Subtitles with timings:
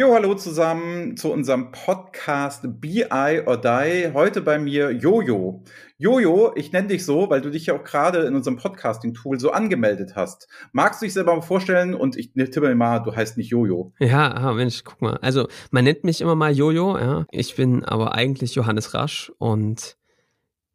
[0.00, 4.10] Jo, hallo zusammen zu unserem Podcast BI or Die.
[4.14, 5.62] Heute bei mir Jojo.
[5.98, 9.50] Jojo, ich nenne dich so, weil du dich ja auch gerade in unserem Podcasting-Tool so
[9.50, 10.48] angemeldet hast.
[10.72, 11.94] Magst du dich selber mal vorstellen?
[11.94, 13.92] Und ich tippe mir mal, du heißt nicht Jojo.
[13.98, 15.18] Ja, ah, Mensch, guck mal.
[15.20, 17.26] Also, man nennt mich immer mal Jojo, ja.
[17.30, 19.98] Ich bin aber eigentlich Johannes Rasch und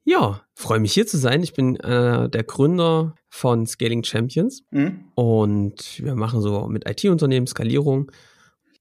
[0.03, 1.41] ja, freue mich hier zu sein.
[1.41, 5.05] Ich bin einer der Gründer von Scaling Champions mhm.
[5.15, 8.11] und wir machen so mit IT-Unternehmen Skalierung.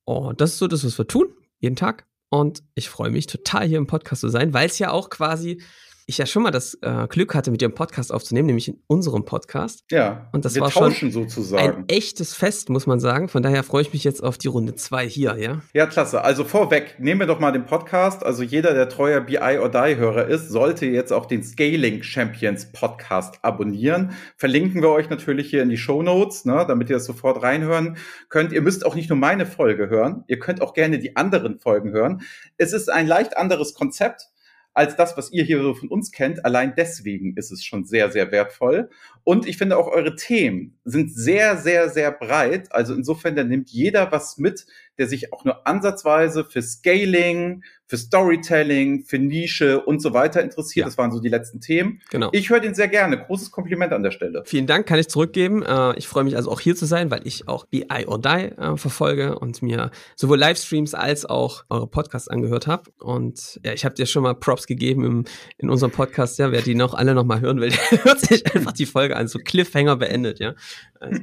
[0.05, 1.27] Und das ist so das, was wir tun,
[1.59, 2.07] jeden Tag.
[2.31, 5.63] Und ich freue mich total hier im Podcast zu sein, weil es ja auch quasi
[6.07, 8.81] ich ja schon mal das äh, Glück hatte, mit dir einen Podcast aufzunehmen, nämlich in
[8.87, 9.85] unserem Podcast.
[9.91, 11.63] Ja, und das war tauschen schon sozusagen.
[11.63, 13.29] ein echtes Fest, muss man sagen.
[13.29, 15.63] Von daher freue ich mich jetzt auf die Runde zwei hier, ja?
[15.73, 16.23] Ja, klasse.
[16.23, 18.25] Also vorweg, nehmen wir doch mal den Podcast.
[18.25, 22.71] Also jeder, der treuer BI or Die Hörer ist, sollte jetzt auch den Scaling Champions
[22.73, 24.13] Podcast abonnieren.
[24.37, 27.97] Verlinken wir euch natürlich hier in die Show Notes, ne, damit ihr das sofort reinhören
[28.29, 28.53] könnt.
[28.53, 31.93] Ihr müsst auch nicht nur meine Folge hören, ihr könnt auch gerne die anderen Folgen
[31.93, 32.23] hören.
[32.59, 34.29] Es ist ein leicht anderes Konzept
[34.75, 36.45] als das, was ihr hier so von uns kennt.
[36.45, 38.91] Allein deswegen ist es schon sehr, sehr wertvoll.
[39.25, 42.71] Und ich finde auch eure Themen sind sehr, sehr, sehr breit.
[42.73, 44.67] Also insofern, da nimmt jeder was mit,
[44.99, 50.85] der sich auch nur ansatzweise für Scaling, für Storytelling, für Nische und so weiter interessiert.
[50.85, 50.87] Ja.
[50.87, 52.01] Das waren so die letzten Themen.
[52.11, 52.31] Genau.
[52.33, 53.19] Ich höre den sehr gerne.
[53.19, 54.43] Großes Kompliment an der Stelle.
[54.47, 55.63] Vielen Dank, kann ich zurückgeben.
[55.63, 58.29] Äh, ich freue mich also auch hier zu sein, weil ich auch BI or Die
[58.29, 62.91] äh, verfolge und mir sowohl Livestreams als auch eure Podcasts angehört habe.
[62.99, 65.25] Und ja, ich habe dir schon mal Props gegeben im,
[65.59, 66.39] in unserem Podcast.
[66.39, 69.14] Ja, wer die noch alle noch mal hören will, der hört sich einfach die Folge
[69.15, 69.29] an.
[69.29, 70.55] So Cliffhanger beendet, ja.
[71.01, 71.21] Also,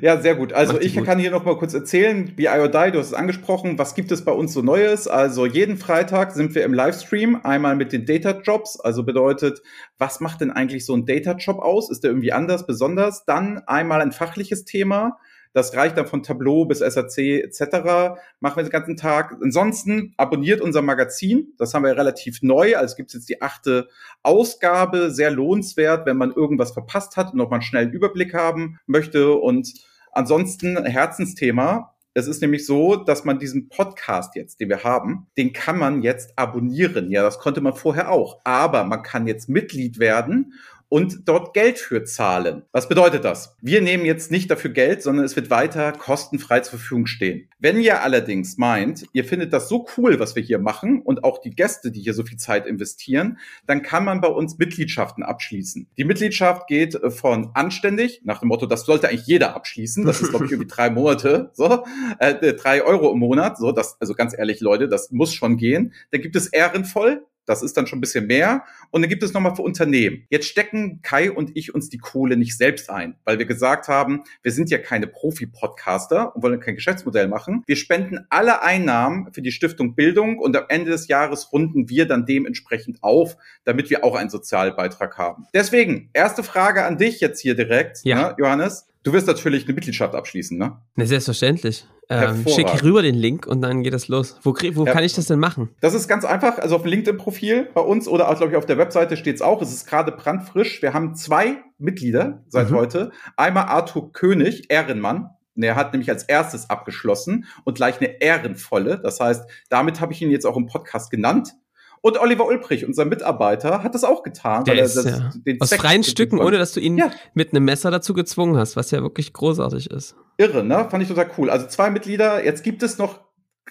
[0.00, 0.52] ja, sehr gut.
[0.52, 1.04] Also ich gut.
[1.04, 4.24] kann hier noch mal kurz erzählen, or Die, du hast es angesprochen, was gibt es
[4.24, 5.08] bei uns so Neues?
[5.08, 9.62] Also jeden Freitag sind wir im Livestream, einmal mit den Data Jobs, also bedeutet,
[9.98, 11.90] was macht denn eigentlich so ein Data Job aus?
[11.90, 13.24] Ist der irgendwie anders, besonders?
[13.24, 15.18] Dann einmal ein fachliches Thema,
[15.58, 18.20] das reicht dann von Tableau bis SAC etc.
[18.40, 19.36] Machen wir den ganzen Tag.
[19.42, 21.52] Ansonsten abonniert unser Magazin.
[21.58, 22.76] Das haben wir relativ neu.
[22.76, 23.88] Also gibt es jetzt die achte
[24.22, 25.10] Ausgabe.
[25.10, 29.32] Sehr lohnenswert, wenn man irgendwas verpasst hat und noch mal einen schnellen Überblick haben möchte.
[29.32, 29.74] Und
[30.12, 31.94] ansonsten Herzensthema.
[32.14, 36.02] Es ist nämlich so, dass man diesen Podcast jetzt, den wir haben, den kann man
[36.02, 37.10] jetzt abonnieren.
[37.10, 38.40] Ja, das konnte man vorher auch.
[38.44, 40.54] Aber man kann jetzt Mitglied werden
[40.88, 42.62] und dort Geld für zahlen.
[42.72, 43.56] Was bedeutet das?
[43.60, 47.48] Wir nehmen jetzt nicht dafür Geld, sondern es wird weiter kostenfrei zur Verfügung stehen.
[47.58, 51.38] Wenn ihr allerdings meint, ihr findet das so cool, was wir hier machen und auch
[51.38, 55.88] die Gäste, die hier so viel Zeit investieren, dann kann man bei uns Mitgliedschaften abschließen.
[55.96, 60.04] Die Mitgliedschaft geht äh, von anständig, nach dem Motto, das sollte eigentlich jeder abschließen.
[60.04, 61.84] Das ist, glaube ich, irgendwie drei Monate, so,
[62.18, 63.58] äh, drei Euro im Monat.
[63.58, 65.92] So, das, also ganz ehrlich, Leute, das muss schon gehen.
[66.10, 68.64] Da gibt es ehrenvoll, das ist dann schon ein bisschen mehr.
[68.90, 70.24] Und dann gibt es nochmal für Unternehmen.
[70.28, 74.22] Jetzt stecken Kai und ich uns die Kohle nicht selbst ein, weil wir gesagt haben,
[74.42, 77.62] wir sind ja keine Profi-Podcaster und wollen kein Geschäftsmodell machen.
[77.66, 82.06] Wir spenden alle Einnahmen für die Stiftung Bildung und am Ende des Jahres runden wir
[82.06, 85.46] dann dementsprechend auf, damit wir auch einen Sozialbeitrag haben.
[85.54, 88.30] Deswegen, erste Frage an dich jetzt hier direkt, ja.
[88.30, 88.86] ne, Johannes.
[89.08, 90.82] Du wirst natürlich eine Mitgliedschaft abschließen, ne?
[90.94, 91.86] Ne, selbstverständlich.
[92.10, 94.38] Ähm, schick rüber den Link und dann geht das los.
[94.42, 94.92] Wo, wo ja.
[94.92, 95.70] kann ich das denn machen?
[95.80, 96.58] Das ist ganz einfach.
[96.58, 99.40] Also auf dem LinkedIn-Profil bei uns oder auch, glaube ich, auf der Webseite steht es
[99.40, 99.62] auch.
[99.62, 100.82] Es ist gerade brandfrisch.
[100.82, 102.74] Wir haben zwei Mitglieder seit mhm.
[102.74, 103.10] heute.
[103.38, 105.30] Einmal Arthur König, Ehrenmann.
[105.56, 109.00] Er hat nämlich als erstes abgeschlossen und gleich eine ehrenvolle.
[109.02, 111.54] Das heißt, damit habe ich ihn jetzt auch im Podcast genannt.
[112.00, 114.64] Und Oliver Ulbrich, unser Mitarbeiter, hat das auch getan.
[114.64, 115.30] Der ist, das, ja.
[115.60, 117.10] Aus freien Stücken, ohne dass du ihn ja.
[117.34, 120.14] mit einem Messer dazu gezwungen hast, was ja wirklich großartig ist.
[120.36, 120.86] Irre, ne?
[120.90, 121.50] Fand ich total cool.
[121.50, 122.44] Also zwei Mitglieder.
[122.44, 123.20] Jetzt gibt es noch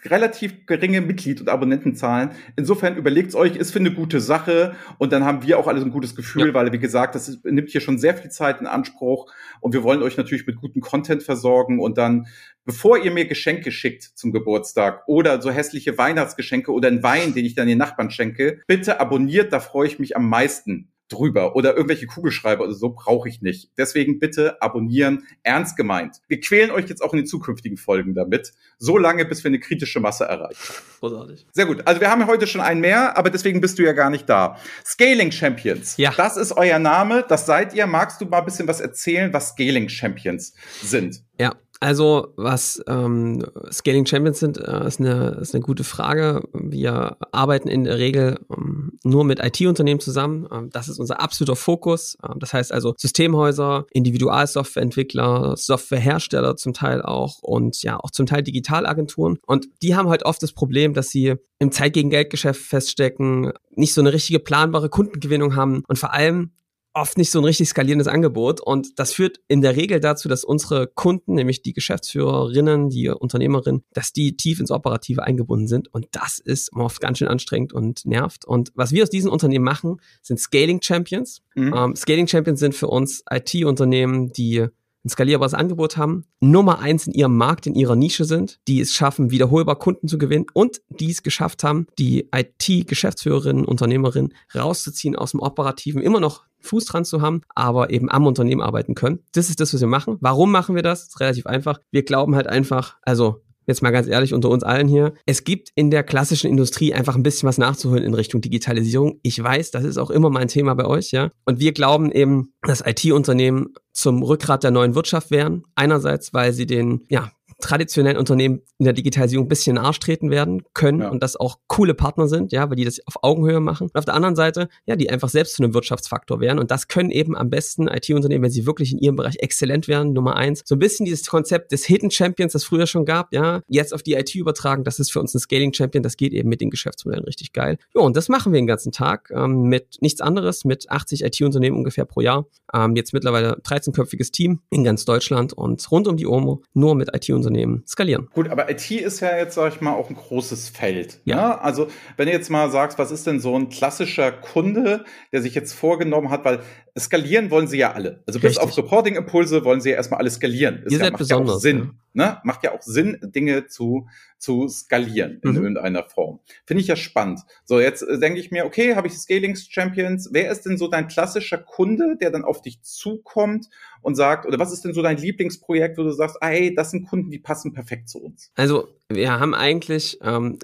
[0.06, 2.32] relativ geringe Mitglied- und Abonnentenzahlen.
[2.56, 5.92] Insofern überlegt euch, ist für eine gute Sache und dann haben wir auch alles ein
[5.92, 6.54] gutes Gefühl, ja.
[6.54, 9.32] weil wie gesagt, das ist, nimmt hier schon sehr viel Zeit in Anspruch
[9.62, 12.28] und wir wollen euch natürlich mit gutem Content versorgen und dann,
[12.66, 17.46] bevor ihr mir Geschenke schickt zum Geburtstag oder so hässliche Weihnachtsgeschenke oder einen Wein, den
[17.46, 21.76] ich dann den Nachbarn schenke, bitte abonniert, da freue ich mich am meisten drüber oder
[21.76, 23.72] irgendwelche Kugelschreiber oder so brauche ich nicht.
[23.78, 26.18] Deswegen bitte abonnieren, ernst gemeint.
[26.28, 29.60] Wir quälen euch jetzt auch in den zukünftigen Folgen damit, so lange, bis wir eine
[29.60, 30.58] kritische Masse erreichen.
[31.00, 31.46] Großartig.
[31.52, 31.86] Sehr gut.
[31.86, 34.28] Also wir haben ja heute schon einen mehr, aber deswegen bist du ja gar nicht
[34.28, 34.58] da.
[34.86, 35.98] Scaling Champions.
[35.98, 36.14] Ja.
[36.16, 37.88] Das ist euer Name, das seid ihr.
[37.88, 41.24] Magst du mal ein bisschen was erzählen, was Scaling Champions sind?
[41.40, 46.42] Ja, also, was ähm, Scaling Champions sind, äh, ist, eine, ist eine gute Frage.
[46.54, 50.48] Wir arbeiten in der Regel ähm, nur mit IT-Unternehmen zusammen.
[50.52, 52.18] Ähm, das ist unser absoluter Fokus.
[52.24, 58.42] Ähm, das heißt also Systemhäuser, Individualsoftwareentwickler, Softwarehersteller zum Teil auch und ja auch zum Teil
[58.42, 59.38] Digitalagenturen.
[59.46, 63.94] Und die haben halt oft das Problem, dass sie im Zeit gegen Geldgeschäft feststecken, nicht
[63.94, 66.52] so eine richtige planbare Kundengewinnung haben und vor allem
[66.98, 68.60] oft nicht so ein richtig skalierendes Angebot.
[68.60, 73.84] Und das führt in der Regel dazu, dass unsere Kunden, nämlich die Geschäftsführerinnen, die Unternehmerinnen,
[73.94, 75.94] dass die tief ins Operative eingebunden sind.
[75.94, 78.46] Und das ist oft ganz schön anstrengend und nervt.
[78.46, 81.42] Und was wir aus diesen Unternehmen machen, sind Scaling Champions.
[81.56, 81.74] Mhm.
[81.76, 84.68] Ähm, Scaling Champions sind für uns IT-Unternehmen, die
[85.08, 88.94] ein skalierbares Angebot haben, Nummer eins in ihrem Markt, in ihrer Nische sind, die es
[88.94, 95.32] schaffen, wiederholbar Kunden zu gewinnen und die es geschafft haben, die IT-Geschäftsführerinnen, Unternehmerinnen rauszuziehen aus
[95.32, 99.20] dem Operativen, immer noch Fuß dran zu haben, aber eben am Unternehmen arbeiten können.
[99.34, 100.18] Das ist das, was wir machen.
[100.20, 101.02] Warum machen wir das?
[101.02, 101.80] das ist relativ einfach.
[101.92, 105.70] Wir glauben halt einfach, also jetzt mal ganz ehrlich unter uns allen hier, es gibt
[105.76, 109.20] in der klassischen Industrie einfach ein bisschen was nachzuholen in Richtung Digitalisierung.
[109.22, 111.30] Ich weiß, das ist auch immer mein Thema bei euch, ja.
[111.46, 115.64] Und wir glauben eben, dass IT-Unternehmen zum Rückgrat der neuen Wirtschaft wären.
[115.76, 120.00] Einerseits, weil sie den, ja, traditionellen Unternehmen in der Digitalisierung ein bisschen in den Arsch
[120.00, 121.10] treten werden können ja.
[121.10, 123.86] und das auch coole Partner sind, ja, weil die das auf Augenhöhe machen.
[123.86, 126.88] Und auf der anderen Seite, ja, die einfach selbst zu einem Wirtschaftsfaktor werden und das
[126.88, 130.62] können eben am besten IT-Unternehmen, wenn sie wirklich in ihrem Bereich exzellent werden, Nummer eins.
[130.66, 134.04] So ein bisschen dieses Konzept des Hidden Champions, das früher schon gab, ja, jetzt auf
[134.04, 136.70] die IT übertragen, das ist für uns ein Scaling Champion, das geht eben mit den
[136.70, 137.78] Geschäftsmodellen richtig geil.
[137.96, 141.78] Ja, und das machen wir den ganzen Tag ähm, mit nichts anderes, mit 80 IT-Unternehmen
[141.78, 142.46] ungefähr pro Jahr.
[142.72, 147.10] Ähm, jetzt mittlerweile 13-köpfiges Team in ganz Deutschland und rund um die OMO nur mit
[147.16, 148.30] IT-Unternehmen Unternehmen skalieren.
[148.34, 151.20] Gut, aber IT ist ja jetzt, sag ich mal, auch ein großes Feld.
[151.26, 151.36] Ja.
[151.36, 151.62] Ne?
[151.62, 155.56] Also, wenn du jetzt mal sagst, was ist denn so ein klassischer Kunde, der sich
[155.56, 156.60] jetzt vorgenommen hat, weil
[157.00, 158.24] skalieren wollen sie ja alle.
[158.26, 160.84] Also bis auf Reporting-Impulse wollen sie ja erstmal alle skalieren.
[160.86, 161.78] Ihr ja, seid macht besonders, ja auch Sinn.
[162.14, 162.26] Ja.
[162.26, 162.38] Ne?
[162.44, 164.08] Macht ja auch Sinn, Dinge zu,
[164.38, 165.58] zu skalieren in mhm.
[165.58, 166.40] irgendeiner Form.
[166.66, 167.42] Finde ich ja spannend.
[167.66, 170.30] So, jetzt äh, denke ich mir, okay, habe ich Scalings Champions.
[170.32, 173.68] Wer ist denn so dein klassischer Kunde, der dann auf dich zukommt
[174.02, 177.08] und sagt, oder was ist denn so dein Lieblingsprojekt, wo du sagst, ey, das sind
[177.08, 178.52] Kunden, die passen perfekt zu uns?
[178.56, 180.60] Also, wir haben eigentlich ähm,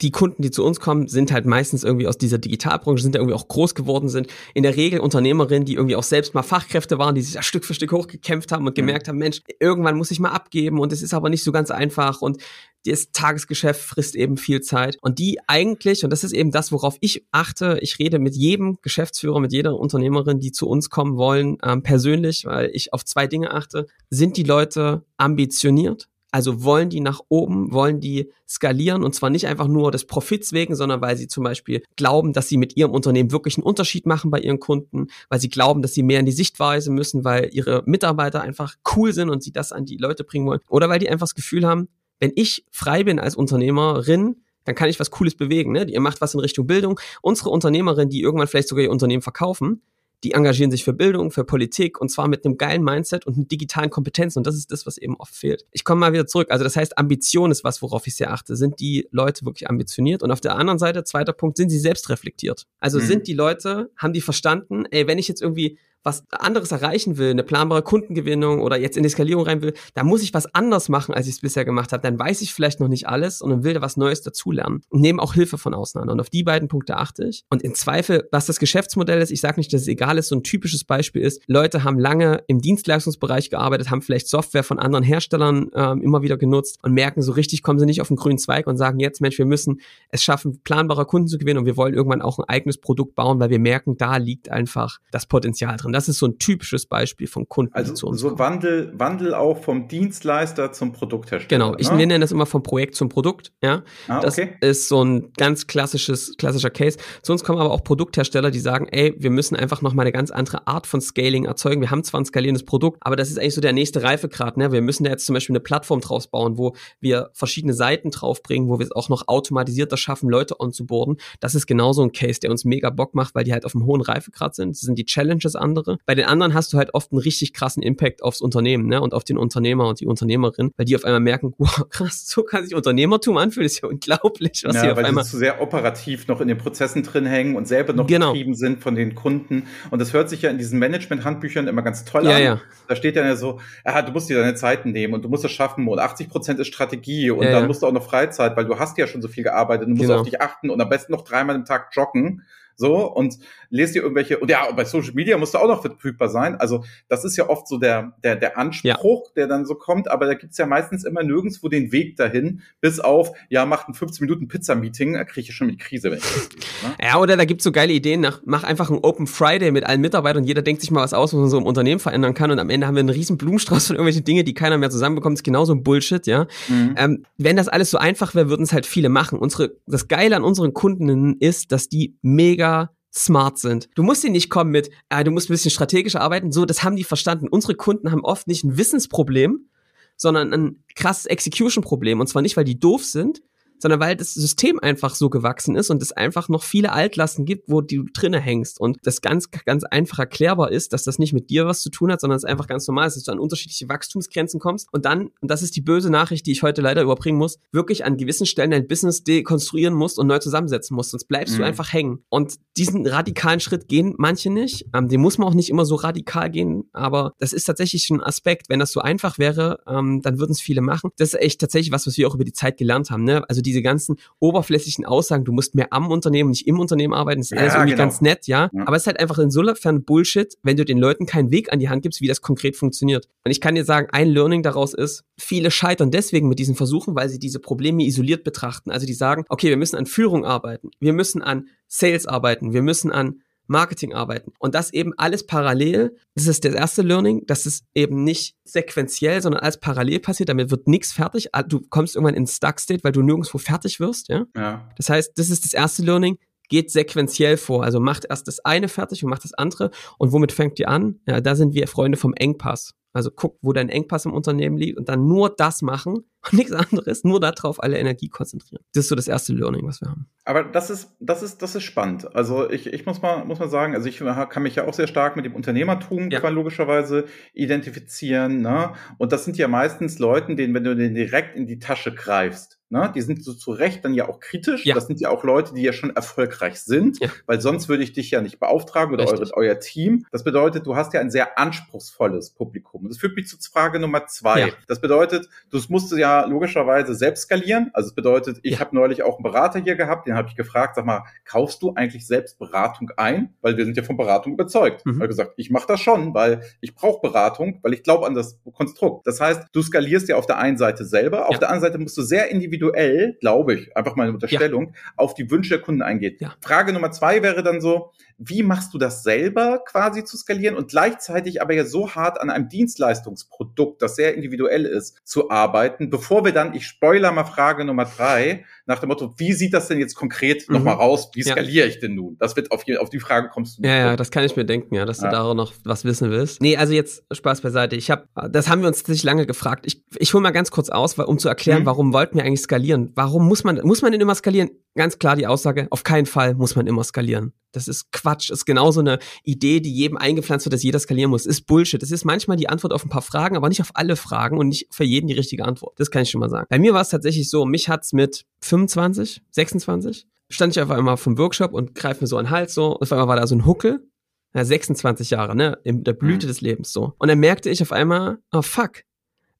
[0.00, 3.34] die Kunden, die zu uns kommen, sind halt meistens irgendwie aus dieser Digitalbranche, sind irgendwie
[3.34, 4.28] auch groß geworden sind.
[4.54, 7.64] In der Regel Unternehmerinnen, die irgendwie auch selbst mal Fachkräfte waren, die sich ja Stück
[7.64, 9.10] für Stück hochgekämpft haben und gemerkt mhm.
[9.10, 12.22] haben, Mensch, irgendwann muss ich mal abgeben und es ist aber nicht so ganz einfach
[12.22, 12.42] und
[12.84, 14.98] das Tagesgeschäft frisst eben viel Zeit.
[15.02, 18.78] Und die eigentlich, und das ist eben das, worauf ich achte, ich rede mit jedem
[18.82, 23.26] Geschäftsführer, mit jeder Unternehmerin, die zu uns kommen wollen, ähm, persönlich, weil ich auf zwei
[23.26, 23.86] Dinge achte.
[24.10, 26.08] Sind die Leute ambitioniert?
[26.32, 30.52] Also wollen die nach oben, wollen die skalieren und zwar nicht einfach nur des Profits
[30.54, 34.06] wegen, sondern weil sie zum Beispiel glauben, dass sie mit ihrem Unternehmen wirklich einen Unterschied
[34.06, 37.50] machen bei ihren Kunden, weil sie glauben, dass sie mehr in die Sichtweise müssen, weil
[37.52, 40.60] ihre Mitarbeiter einfach cool sind und sie das an die Leute bringen wollen.
[40.68, 41.88] Oder weil die einfach das Gefühl haben,
[42.18, 45.72] wenn ich frei bin als Unternehmerin, dann kann ich was Cooles bewegen.
[45.72, 45.84] Ne?
[45.90, 46.98] Ihr macht was in Richtung Bildung.
[47.20, 49.82] Unsere Unternehmerinnen, die irgendwann vielleicht sogar ihr Unternehmen verkaufen,
[50.22, 53.90] die engagieren sich für Bildung, für Politik und zwar mit einem geilen Mindset und digitalen
[53.90, 55.66] Kompetenzen und das ist das, was eben oft fehlt.
[55.72, 56.50] Ich komme mal wieder zurück.
[56.50, 58.56] Also das heißt, Ambition ist was, worauf ich sehr achte.
[58.56, 60.22] Sind die Leute wirklich ambitioniert?
[60.22, 62.66] Und auf der anderen Seite, zweiter Punkt, sind sie selbst reflektiert?
[62.78, 63.04] Also mhm.
[63.04, 67.30] sind die Leute, haben die verstanden, ey, wenn ich jetzt irgendwie was anderes erreichen will,
[67.30, 70.88] eine planbare Kundengewinnung oder jetzt in die Skalierung rein will, da muss ich was anders
[70.88, 72.02] machen, als ich es bisher gemacht habe.
[72.02, 75.00] Dann weiß ich vielleicht noch nicht alles und dann will da was Neues dazulernen und
[75.00, 76.08] nehme auch Hilfe von außen an.
[76.08, 77.44] Und auf die beiden Punkte achte ich.
[77.50, 80.36] Und in Zweifel, was das Geschäftsmodell ist, ich sage nicht, dass es egal ist, so
[80.36, 85.04] ein typisches Beispiel ist, Leute haben lange im Dienstleistungsbereich gearbeitet, haben vielleicht Software von anderen
[85.04, 88.38] Herstellern ähm, immer wieder genutzt und merken, so richtig kommen sie nicht auf den grünen
[88.38, 91.76] Zweig und sagen jetzt, Mensch, wir müssen es schaffen, planbare Kunden zu gewinnen und wir
[91.76, 95.76] wollen irgendwann auch ein eigenes Produkt bauen, weil wir merken, da liegt einfach das Potenzial
[95.76, 95.91] drin.
[95.92, 98.38] Und das ist so ein typisches Beispiel von Kunden, also zu uns so kommen.
[98.38, 101.48] Wandel, Wandel auch vom Dienstleister zum Produkthersteller.
[101.48, 101.98] Genau, ich ne?
[101.98, 103.52] nenne das immer vom Projekt zum Produkt.
[103.62, 104.54] Ja, ah, das okay.
[104.62, 106.96] ist so ein ganz klassisches, klassischer Case.
[107.20, 110.12] Zu uns kommen aber auch Produkthersteller, die sagen, ey, wir müssen einfach noch mal eine
[110.12, 111.82] ganz andere Art von Scaling erzeugen.
[111.82, 114.56] Wir haben zwar ein skalierendes Produkt, aber das ist eigentlich so der nächste Reifegrad.
[114.56, 114.72] Ne?
[114.72, 118.70] Wir müssen da jetzt zum Beispiel eine Plattform draus bauen, wo wir verschiedene Seiten draufbringen,
[118.70, 121.18] wo wir es auch noch automatisierter schaffen, Leute onzuboarden.
[121.40, 123.84] Das ist genauso ein Case, der uns mega Bock macht, weil die halt auf einem
[123.84, 124.70] hohen Reifegrad sind.
[124.70, 125.81] Das sind die Challenges andere.
[126.06, 129.00] Bei den anderen hast du halt oft einen richtig krassen Impact aufs Unternehmen ne?
[129.00, 132.42] und auf den Unternehmer und die Unternehmerin, weil die auf einmal merken, wow, krass, so
[132.42, 135.24] kann sich Unternehmertum anfühlen, ist ja unglaublich, was ja, hier auf einmal...
[135.24, 138.32] zu sehr operativ noch in den Prozessen drin hängen und selber noch genau.
[138.32, 139.64] getrieben sind von den Kunden.
[139.90, 142.42] Und das hört sich ja in diesen Management-Handbüchern immer ganz toll ja, an.
[142.42, 142.60] Ja.
[142.88, 145.50] Da steht ja so, ja, du musst dir deine Zeiten nehmen und du musst es
[145.50, 148.64] schaffen und 80 Prozent ist Strategie und ja, dann musst du auch noch Freizeit, weil
[148.64, 150.20] du hast ja schon so viel gearbeitet, du musst genau.
[150.20, 152.42] auf dich achten und am besten noch dreimal im Tag joggen
[152.76, 153.38] So, und
[153.72, 156.56] lest dir irgendwelche, und ja, bei Social Media musst du auch noch verfügbar sein.
[156.56, 159.32] Also, das ist ja oft so der, der, der Anspruch, ja.
[159.34, 163.00] der dann so kommt, aber da gibt's ja meistens immer nirgendwo den Weg dahin, bis
[163.00, 166.24] auf, ja, macht ein 15 Minuten Pizza-Meeting, da kriege ich schon die Krise, wenn ich
[166.24, 166.96] das sehe, ne?
[167.02, 170.02] Ja, oder da gibt's so geile Ideen, nach, mach einfach ein Open Friday mit allen
[170.02, 172.50] Mitarbeitern und jeder denkt sich mal was aus, was man so im Unternehmen verändern kann
[172.50, 175.34] und am Ende haben wir einen riesen Blumenstrauß von irgendwelchen Dinge, die keiner mehr zusammenbekommt,
[175.34, 176.46] das ist genauso ein Bullshit, ja.
[176.68, 176.94] Mhm.
[176.96, 179.38] Ähm, wenn das alles so einfach wäre, würden es halt viele machen.
[179.38, 183.88] Unsere, das Geile an unseren Kunden ist, dass die mega smart sind.
[183.94, 186.52] Du musst ihnen nicht kommen mit, äh, du musst ein bisschen strategisch arbeiten.
[186.52, 187.48] So, das haben die verstanden.
[187.48, 189.68] Unsere Kunden haben oft nicht ein Wissensproblem,
[190.16, 192.20] sondern ein krasses Execution-Problem.
[192.20, 193.42] Und zwar nicht, weil die doof sind,
[193.82, 197.68] sondern weil das System einfach so gewachsen ist und es einfach noch viele Altlasten gibt,
[197.68, 201.50] wo du drinne hängst und das ganz, ganz einfach erklärbar ist, dass das nicht mit
[201.50, 203.88] dir was zu tun hat, sondern es einfach ganz normal ist, dass du an unterschiedliche
[203.88, 207.38] Wachstumsgrenzen kommst und dann, und das ist die böse Nachricht, die ich heute leider überbringen
[207.38, 211.54] muss, wirklich an gewissen Stellen dein Business dekonstruieren musst und neu zusammensetzen musst, sonst bleibst
[211.54, 211.58] mhm.
[211.58, 212.24] du einfach hängen.
[212.28, 215.96] Und diesen radikalen Schritt gehen manche nicht, ähm, den muss man auch nicht immer so
[215.96, 220.38] radikal gehen, aber das ist tatsächlich ein Aspekt, wenn das so einfach wäre, ähm, dann
[220.38, 221.10] würden es viele machen.
[221.18, 223.42] Das ist echt tatsächlich was, was wir auch über die Zeit gelernt haben, ne?
[223.48, 227.40] Also die diese ganzen oberflächlichen Aussagen, du musst mehr am Unternehmen, nicht im Unternehmen arbeiten,
[227.40, 228.04] das ist alles irgendwie genau.
[228.04, 228.70] ganz nett, ja?
[228.72, 228.82] ja.
[228.86, 231.88] Aber es ist halt einfach insofern Bullshit, wenn du den Leuten keinen Weg an die
[231.88, 233.28] Hand gibst, wie das konkret funktioniert.
[233.44, 237.14] Und ich kann dir sagen, ein Learning daraus ist, viele scheitern deswegen mit diesen Versuchen,
[237.14, 238.90] weil sie diese Probleme isoliert betrachten.
[238.90, 242.82] Also die sagen, okay, wir müssen an Führung arbeiten, wir müssen an Sales arbeiten, wir
[242.82, 244.52] müssen an Marketing arbeiten.
[244.58, 246.16] Und das eben alles parallel.
[246.34, 250.48] Das ist das erste Learning, dass es eben nicht sequenziell, sondern alles parallel passiert.
[250.48, 251.54] Damit wird nichts fertig.
[251.54, 254.28] Ah, du kommst irgendwann in Stuck-State, weil du nirgendwo fertig wirst.
[254.28, 254.44] Ja?
[254.56, 254.88] ja.
[254.96, 256.38] Das heißt, das ist das erste Learning.
[256.68, 257.84] Geht sequenziell vor.
[257.84, 259.90] Also macht erst das eine fertig und macht das andere.
[260.18, 261.20] Und womit fängt ihr an?
[261.26, 262.94] Ja, da sind wir Freunde vom Engpass.
[263.12, 266.72] Also guck, wo dein Engpass im Unternehmen liegt und dann nur das machen und nichts
[266.72, 268.82] anderes, nur darauf alle Energie konzentrieren.
[268.94, 270.26] Das ist so das erste Learning, was wir haben.
[270.44, 272.34] Aber das ist, das ist, das ist spannend.
[272.34, 275.06] Also ich, ich muss mal, muss mal sagen, also ich kann mich ja auch sehr
[275.06, 276.46] stark mit dem Unternehmertum ja.
[276.48, 278.60] logischerweise identifizieren.
[278.60, 278.92] Ne?
[279.18, 282.82] Und das sind ja meistens Leute, denen, wenn du den direkt in die Tasche greifst,
[282.92, 283.10] Ne?
[283.14, 284.84] Die sind so zu Recht dann ja auch kritisch.
[284.84, 284.94] Ja.
[284.94, 287.30] Das sind ja auch Leute, die ja schon erfolgreich sind, ja.
[287.46, 290.26] weil sonst würde ich dich ja nicht beauftragen oder eure, euer Team.
[290.30, 293.08] Das bedeutet, du hast ja ein sehr anspruchsvolles Publikum.
[293.08, 294.60] Das führt mich zu Frage Nummer zwei.
[294.60, 294.68] Ja.
[294.88, 297.90] Das bedeutet, du musst ja logischerweise selbst skalieren.
[297.92, 298.80] Also es bedeutet, ich ja.
[298.80, 301.94] habe neulich auch einen Berater hier gehabt, den habe ich gefragt, sag mal, kaufst du
[301.94, 303.54] eigentlich selbst Beratung ein?
[303.60, 305.04] Weil wir sind ja von Beratung überzeugt.
[305.06, 305.20] Mhm.
[305.20, 308.34] Er hat gesagt, ich mache das schon, weil ich brauche Beratung, weil ich glaube an
[308.34, 309.26] das Konstrukt.
[309.26, 312.16] Das heißt, du skalierst ja auf der einen Seite selber, auf der anderen Seite musst
[312.16, 315.12] du sehr individuell glaube ich, einfach mal eine Unterstellung, ja.
[315.16, 316.40] auf die Wünsche der Kunden eingeht.
[316.40, 316.54] Ja.
[316.60, 318.12] Frage Nummer zwei wäre dann so,
[318.48, 322.50] wie machst du das selber quasi zu skalieren und gleichzeitig aber ja so hart an
[322.50, 327.84] einem Dienstleistungsprodukt, das sehr individuell ist, zu arbeiten, bevor wir dann, ich spoiler mal Frage
[327.84, 330.76] Nummer drei, nach dem Motto, wie sieht das denn jetzt konkret mhm.
[330.76, 331.30] nochmal raus?
[331.34, 331.86] Wie skaliere ja.
[331.86, 332.36] ich denn nun?
[332.38, 333.82] Das wird auf die, auf die Frage kommst du.
[333.82, 335.28] Ja, ja, das kann ich mir denken, ja, dass ja.
[335.28, 336.60] du da auch noch was wissen willst.
[336.60, 337.96] Nee, also jetzt Spaß beiseite.
[337.96, 339.84] Ich habe, das haben wir uns tatsächlich lange gefragt.
[339.86, 341.86] Ich, ich hole mal ganz kurz aus, um zu erklären, mhm.
[341.86, 343.12] warum wollten wir eigentlich skalieren?
[343.14, 344.70] Warum muss man, muss man denn immer skalieren?
[344.94, 347.52] Ganz klar die Aussage, auf keinen Fall muss man immer skalieren.
[347.72, 348.50] Das ist Quatsch.
[348.50, 351.46] Das ist genauso eine Idee, die jedem eingepflanzt wird, dass jeder skalieren muss.
[351.46, 352.00] Ist Bullshit.
[352.00, 354.68] Das ist manchmal die Antwort auf ein paar Fragen, aber nicht auf alle Fragen und
[354.68, 355.98] nicht für jeden die richtige Antwort.
[355.98, 356.66] Das kann ich schon mal sagen.
[356.68, 361.16] Bei mir war es tatsächlich so, mich hat's mit 25, 26, stand ich auf einmal
[361.16, 362.96] vom Workshop und greife mir so an den Hals so.
[362.96, 364.06] Auf einmal war da so ein Huckel.
[364.54, 365.78] Ja, 26 Jahre, ne?
[365.82, 366.48] In der Blüte mhm.
[366.48, 367.14] des Lebens so.
[367.18, 369.02] Und dann merkte ich auf einmal, oh fuck,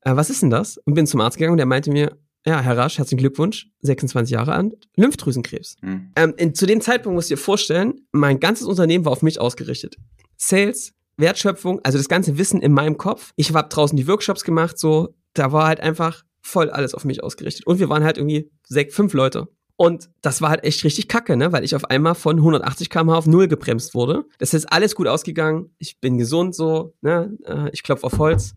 [0.02, 0.76] äh, was ist denn das?
[0.78, 4.32] Und bin zum Arzt gegangen und der meinte mir, ja, Herr Rasch, herzlichen Glückwunsch, 26
[4.32, 5.76] Jahre alt, Lymphdrüsenkrebs.
[5.80, 6.12] Mhm.
[6.16, 9.40] Ähm, in, zu dem Zeitpunkt musst du dir vorstellen, mein ganzes Unternehmen war auf mich
[9.40, 9.96] ausgerichtet.
[10.36, 13.32] Sales, Wertschöpfung, also das ganze Wissen in meinem Kopf.
[13.36, 17.22] Ich habe draußen die Workshops gemacht, so, da war halt einfach voll alles auf mich
[17.22, 17.66] ausgerichtet.
[17.66, 19.48] Und wir waren halt irgendwie sechs, fünf Leute.
[19.76, 21.52] Und das war halt echt richtig kacke, ne?
[21.52, 24.24] weil ich auf einmal von 180 km/h auf null gebremst wurde.
[24.38, 25.74] Das ist alles gut ausgegangen.
[25.78, 27.36] Ich bin gesund so, ne?
[27.44, 28.54] Äh, ich klopfe auf Holz.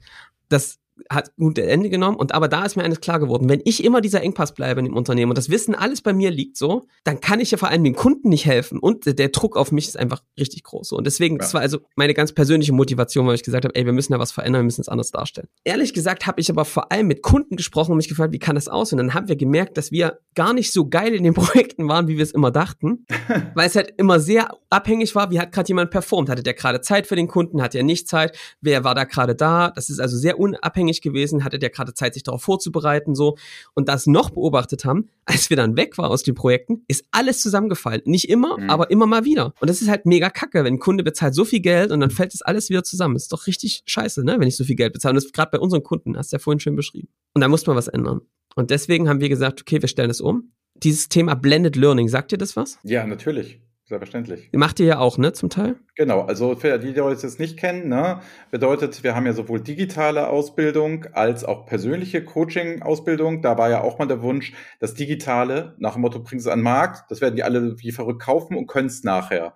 [0.49, 0.77] Das
[1.09, 2.17] hat gut Ende genommen.
[2.17, 3.49] Und aber da ist mir eines klar geworden.
[3.49, 6.31] Wenn ich immer dieser Engpass bleibe in dem Unternehmen und das Wissen alles bei mir
[6.31, 8.79] liegt so, dann kann ich ja vor allem den Kunden nicht helfen.
[8.79, 10.89] Und der Druck auf mich ist einfach richtig groß.
[10.89, 10.97] So.
[10.97, 11.39] Und deswegen, ja.
[11.39, 14.19] das war also meine ganz persönliche Motivation, weil ich gesagt habe, ey, wir müssen da
[14.19, 15.47] was verändern, wir müssen es anders darstellen.
[15.63, 18.55] Ehrlich gesagt habe ich aber vor allem mit Kunden gesprochen und mich gefragt, wie kann
[18.55, 18.91] das aus?
[18.91, 22.07] Und dann haben wir gemerkt, dass wir gar nicht so geil in den Projekten waren,
[22.07, 23.05] wie wir es immer dachten.
[23.53, 26.29] weil es halt immer sehr abhängig war, wie hat gerade jemand performt.
[26.29, 28.37] Hatte der gerade Zeit für den Kunden, hat er nicht Zeit?
[28.61, 29.71] Wer war da gerade da?
[29.71, 33.37] Das ist also sehr unabhängig unabhängig gewesen, hatte der gerade Zeit, sich darauf vorzubereiten, so.
[33.73, 37.41] Und das noch beobachtet haben, als wir dann weg waren aus den Projekten, ist alles
[37.41, 38.01] zusammengefallen.
[38.05, 38.69] Nicht immer, mhm.
[38.69, 39.53] aber immer mal wieder.
[39.59, 42.11] Und das ist halt mega kacke, wenn ein Kunde bezahlt so viel Geld und dann
[42.11, 43.15] fällt das alles wieder zusammen.
[43.15, 45.11] Das ist doch richtig scheiße, ne, wenn ich so viel Geld bezahle.
[45.11, 47.09] Und das ist gerade bei unseren Kunden, hast du ja vorhin schön beschrieben.
[47.33, 48.21] Und da muss man was ändern.
[48.55, 50.51] Und deswegen haben wir gesagt, okay, wir stellen es um.
[50.75, 52.77] Dieses Thema Blended Learning, sagt dir das was?
[52.83, 53.61] Ja, natürlich.
[53.87, 54.49] Selbstverständlich.
[54.51, 55.75] Macht ihr ja auch, ne, zum Teil?
[55.93, 59.61] Genau, also für die, die Leute es nicht kennen, ne, bedeutet, wir haben ja sowohl
[59.61, 63.43] digitale Ausbildung als auch persönliche Coaching-Ausbildung.
[63.43, 66.59] Da war ja auch mal der Wunsch, das Digitale, nach dem Motto, bring es an
[66.59, 69.53] den Markt, das werden die alle wie verrückt kaufen und können es nachher.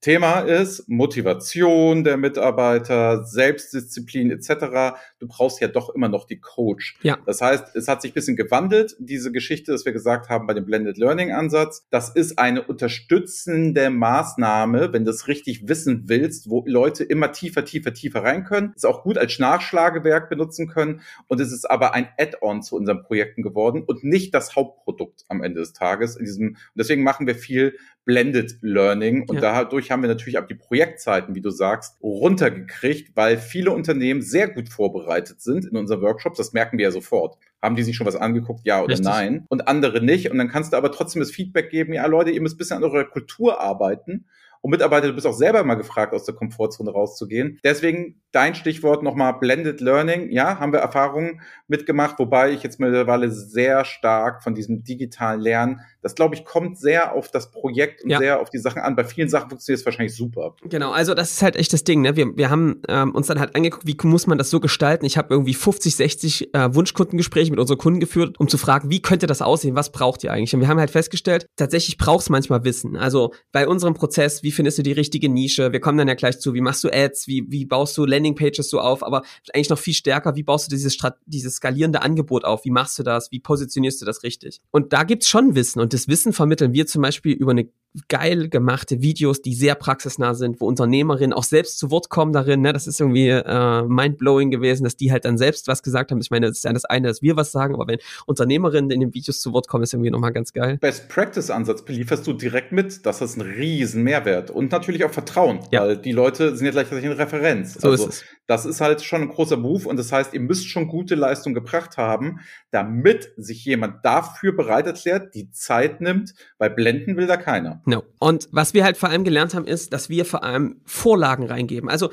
[0.00, 4.96] Thema ist Motivation der Mitarbeiter, Selbstdisziplin etc.
[5.18, 6.98] Du brauchst ja doch immer noch die Coach.
[7.02, 7.18] Ja.
[7.26, 10.54] Das heißt, es hat sich ein bisschen gewandelt, diese Geschichte, dass wir gesagt haben bei
[10.54, 11.86] dem Blended Learning Ansatz.
[11.90, 17.64] Das ist eine unterstützende Maßnahme, wenn du es richtig wissen willst, wo Leute immer tiefer,
[17.64, 18.72] tiefer, tiefer rein können.
[18.76, 21.00] Ist auch gut als Nachschlagewerk benutzen können.
[21.26, 25.42] Und es ist aber ein Add-on zu unseren Projekten geworden und nicht das Hauptprodukt am
[25.42, 26.16] Ende des Tages.
[26.16, 29.28] In diesem, und deswegen machen wir viel Blended Learning.
[29.28, 29.40] Und ja.
[29.40, 34.48] dadurch haben wir natürlich auch die Projektzeiten, wie du sagst, runtergekriegt, weil viele Unternehmen sehr
[34.48, 35.07] gut vorbereitet
[35.38, 36.38] sind in unseren Workshops.
[36.38, 37.36] Das merken wir ja sofort.
[37.62, 39.06] Haben die sich schon was angeguckt, ja oder Richtig.
[39.06, 39.46] nein?
[39.48, 40.30] Und andere nicht.
[40.30, 42.76] Und dann kannst du aber trotzdem das Feedback geben, ja Leute, ihr müsst ein bisschen
[42.78, 44.26] an eurer Kultur arbeiten.
[44.60, 47.60] Und Mitarbeiter, du bist auch selber mal gefragt, aus der Komfortzone rauszugehen.
[47.62, 50.30] Deswegen dein Stichwort nochmal Blended Learning.
[50.30, 55.80] Ja, haben wir Erfahrungen mitgemacht, wobei ich jetzt mittlerweile sehr stark von diesem digitalen Lernen,
[56.02, 58.18] das glaube ich, kommt sehr auf das Projekt und ja.
[58.18, 58.96] sehr auf die Sachen an.
[58.96, 60.54] Bei vielen Sachen funktioniert es wahrscheinlich super.
[60.62, 62.02] Genau, also das ist halt echt das Ding.
[62.02, 62.16] Ne?
[62.16, 65.04] Wir, wir haben ähm, uns dann halt angeguckt, wie muss man das so gestalten.
[65.04, 69.02] Ich habe irgendwie 50, 60 äh, Wunschkundengespräche mit unseren Kunden geführt, um zu fragen, wie
[69.02, 70.54] könnte das aussehen, was braucht ihr eigentlich?
[70.54, 72.96] Und wir haben halt festgestellt, tatsächlich braucht es manchmal Wissen.
[72.96, 75.72] Also bei unserem Prozess, wie findest du die richtige Nische?
[75.72, 78.70] Wir kommen dann ja gleich zu, wie machst du Ads, wie, wie baust du Landingpages
[78.70, 79.22] so auf, aber
[79.52, 82.64] eigentlich noch viel stärker, wie baust du dieses, dieses skalierende Angebot auf?
[82.64, 83.30] Wie machst du das?
[83.32, 84.60] Wie positionierst du das richtig?
[84.70, 87.68] Und da gibt's schon Wissen und das Wissen vermitteln wir zum Beispiel über eine
[88.08, 92.60] geil gemachte Videos, die sehr praxisnah sind, wo Unternehmerinnen auch selbst zu Wort kommen darin.
[92.60, 92.72] Ne?
[92.72, 96.20] Das ist irgendwie äh, mindblowing gewesen, dass die halt dann selbst was gesagt haben.
[96.20, 99.00] Ich meine, das ist ja das eine, dass wir was sagen, aber wenn Unternehmerinnen in
[99.00, 100.78] den Videos zu Wort kommen, ist irgendwie nochmal ganz geil.
[100.78, 103.06] Best Practice Ansatz belieferst du direkt mit.
[103.06, 105.80] Das ist ein riesen Mehrwert und natürlich auch Vertrauen, ja.
[105.80, 107.74] weil die Leute sind ja gleichzeitig eine Referenz.
[107.74, 108.24] So also, ist.
[108.46, 111.54] Das ist halt schon ein großer Move und das heißt, ihr müsst schon gute Leistung
[111.54, 117.36] gebracht haben, damit sich jemand dafür bereit erklärt, die Zeit nimmt, weil blenden will da
[117.36, 117.82] keiner.
[117.86, 118.04] No.
[118.18, 121.88] Und was wir halt vor allem gelernt haben, ist, dass wir vor allem Vorlagen reingeben.
[121.88, 122.10] Also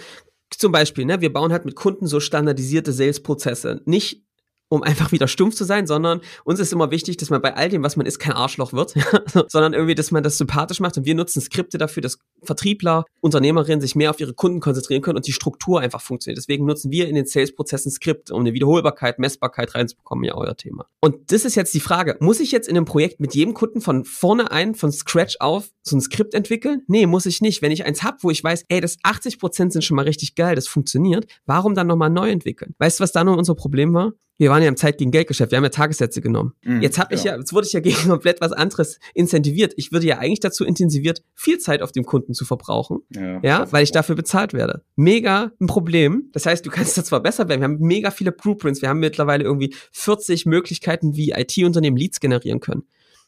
[0.51, 3.81] zum Beispiel, ne, wir bauen halt mit Kunden so standardisierte Sales-Prozesse.
[3.85, 4.24] Nicht
[4.69, 7.69] um einfach wieder stumpf zu sein, sondern uns ist immer wichtig, dass man bei all
[7.69, 8.93] dem, was man ist, kein Arschloch wird,
[9.47, 10.97] sondern irgendwie, dass man das sympathisch macht.
[10.97, 15.17] Und wir nutzen Skripte dafür, dass Vertriebler, Unternehmerinnen sich mehr auf ihre Kunden konzentrieren können
[15.17, 16.37] und die Struktur einfach funktioniert.
[16.37, 20.85] Deswegen nutzen wir in den Sales-Prozessen Skript, um eine Wiederholbarkeit, Messbarkeit reinzubekommen, ja euer Thema.
[20.99, 23.81] Und das ist jetzt die Frage, muss ich jetzt in einem Projekt mit jedem Kunden
[23.81, 26.81] von vorne ein, von Scratch auf, so ein Skript entwickeln?
[26.87, 27.61] Nee, muss ich nicht.
[27.61, 30.35] Wenn ich eins hab, wo ich weiß, ey, das 80 Prozent sind schon mal richtig
[30.35, 32.73] geil, das funktioniert, warum dann nochmal neu entwickeln?
[32.79, 34.13] Weißt du, was da nur unser Problem war?
[34.37, 36.53] Wir waren ja im Zeit gegen Geldgeschäft, wir haben ja Tagessätze genommen.
[36.63, 37.35] Mhm, jetzt habe ich genau.
[37.35, 39.73] ja, jetzt wurde ich ja gegen komplett was anderes incentiviert.
[39.77, 43.71] Ich würde ja eigentlich dazu intensiviert, viel Zeit auf dem Kunden zu verbrauchen, ja, ja
[43.71, 44.83] weil ich dafür bezahlt werde.
[44.95, 46.29] Mega ein Problem.
[46.33, 47.61] Das heißt, du kannst da zwar besser werden.
[47.61, 48.81] Wir haben mega viele Blueprints.
[48.81, 52.83] Wir haben mittlerweile irgendwie 40 Möglichkeiten, wie IT-Unternehmen Leads generieren können.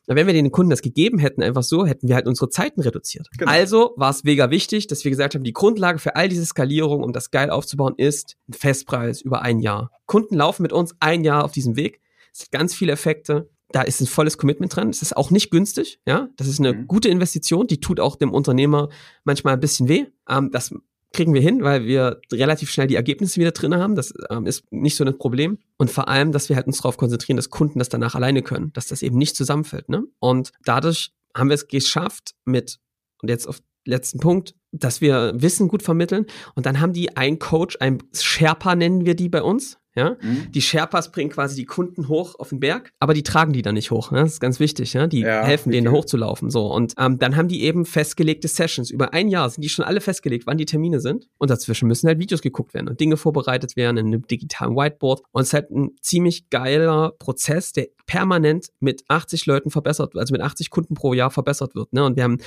[0.07, 2.81] Na, wenn wir den Kunden das gegeben hätten, einfach so, hätten wir halt unsere Zeiten
[2.81, 3.27] reduziert.
[3.37, 3.51] Genau.
[3.51, 7.03] Also war es mega wichtig, dass wir gesagt haben, die Grundlage für all diese Skalierung,
[7.03, 9.91] um das geil aufzubauen, ist ein Festpreis über ein Jahr.
[10.05, 11.99] Kunden laufen mit uns ein Jahr auf diesem Weg.
[12.33, 13.49] Es hat ganz viele Effekte.
[13.71, 14.89] Da ist ein volles Commitment dran.
[14.89, 16.29] Es ist auch nicht günstig, ja.
[16.37, 16.87] Das ist eine mhm.
[16.87, 17.67] gute Investition.
[17.67, 18.87] Die tut auch dem Unternehmer
[19.25, 20.05] manchmal ein bisschen weh.
[20.29, 20.73] Ähm, das
[21.17, 23.95] kriegen wir hin, weil wir relativ schnell die Ergebnisse wieder drin haben.
[23.95, 25.57] Das ähm, ist nicht so ein Problem.
[25.77, 28.71] Und vor allem, dass wir halt uns darauf konzentrieren, dass Kunden das danach alleine können,
[28.73, 29.89] dass das eben nicht zusammenfällt.
[29.89, 30.03] Ne?
[30.19, 32.77] Und dadurch haben wir es geschafft mit,
[33.21, 36.27] und jetzt auf letzten Punkt, dass wir Wissen gut vermitteln.
[36.55, 39.79] Und dann haben die einen Coach, ein Sherpa nennen wir die bei uns.
[39.97, 40.17] Ja?
[40.21, 40.51] Mhm.
[40.51, 43.73] Die Sherpas bringen quasi die Kunden hoch auf den Berg, aber die tragen die dann
[43.73, 44.11] nicht hoch.
[44.11, 44.19] Ne?
[44.19, 44.93] Das ist ganz wichtig.
[44.93, 45.07] Ja?
[45.07, 46.49] Die ja, helfen denen hochzulaufen.
[46.49, 46.71] So.
[46.71, 48.91] Und ähm, dann haben die eben festgelegte Sessions.
[48.91, 51.27] Über ein Jahr sind die schon alle festgelegt, wann die Termine sind.
[51.37, 55.23] Und dazwischen müssen halt Videos geguckt werden und Dinge vorbereitet werden in einem digitalen Whiteboard.
[55.31, 60.31] Und es ist halt ein ziemlich geiler Prozess, der permanent mit 80 Leuten verbessert, also
[60.31, 61.93] mit 80 Kunden pro Jahr verbessert wird.
[61.93, 62.03] Ne?
[62.03, 62.39] Und wir haben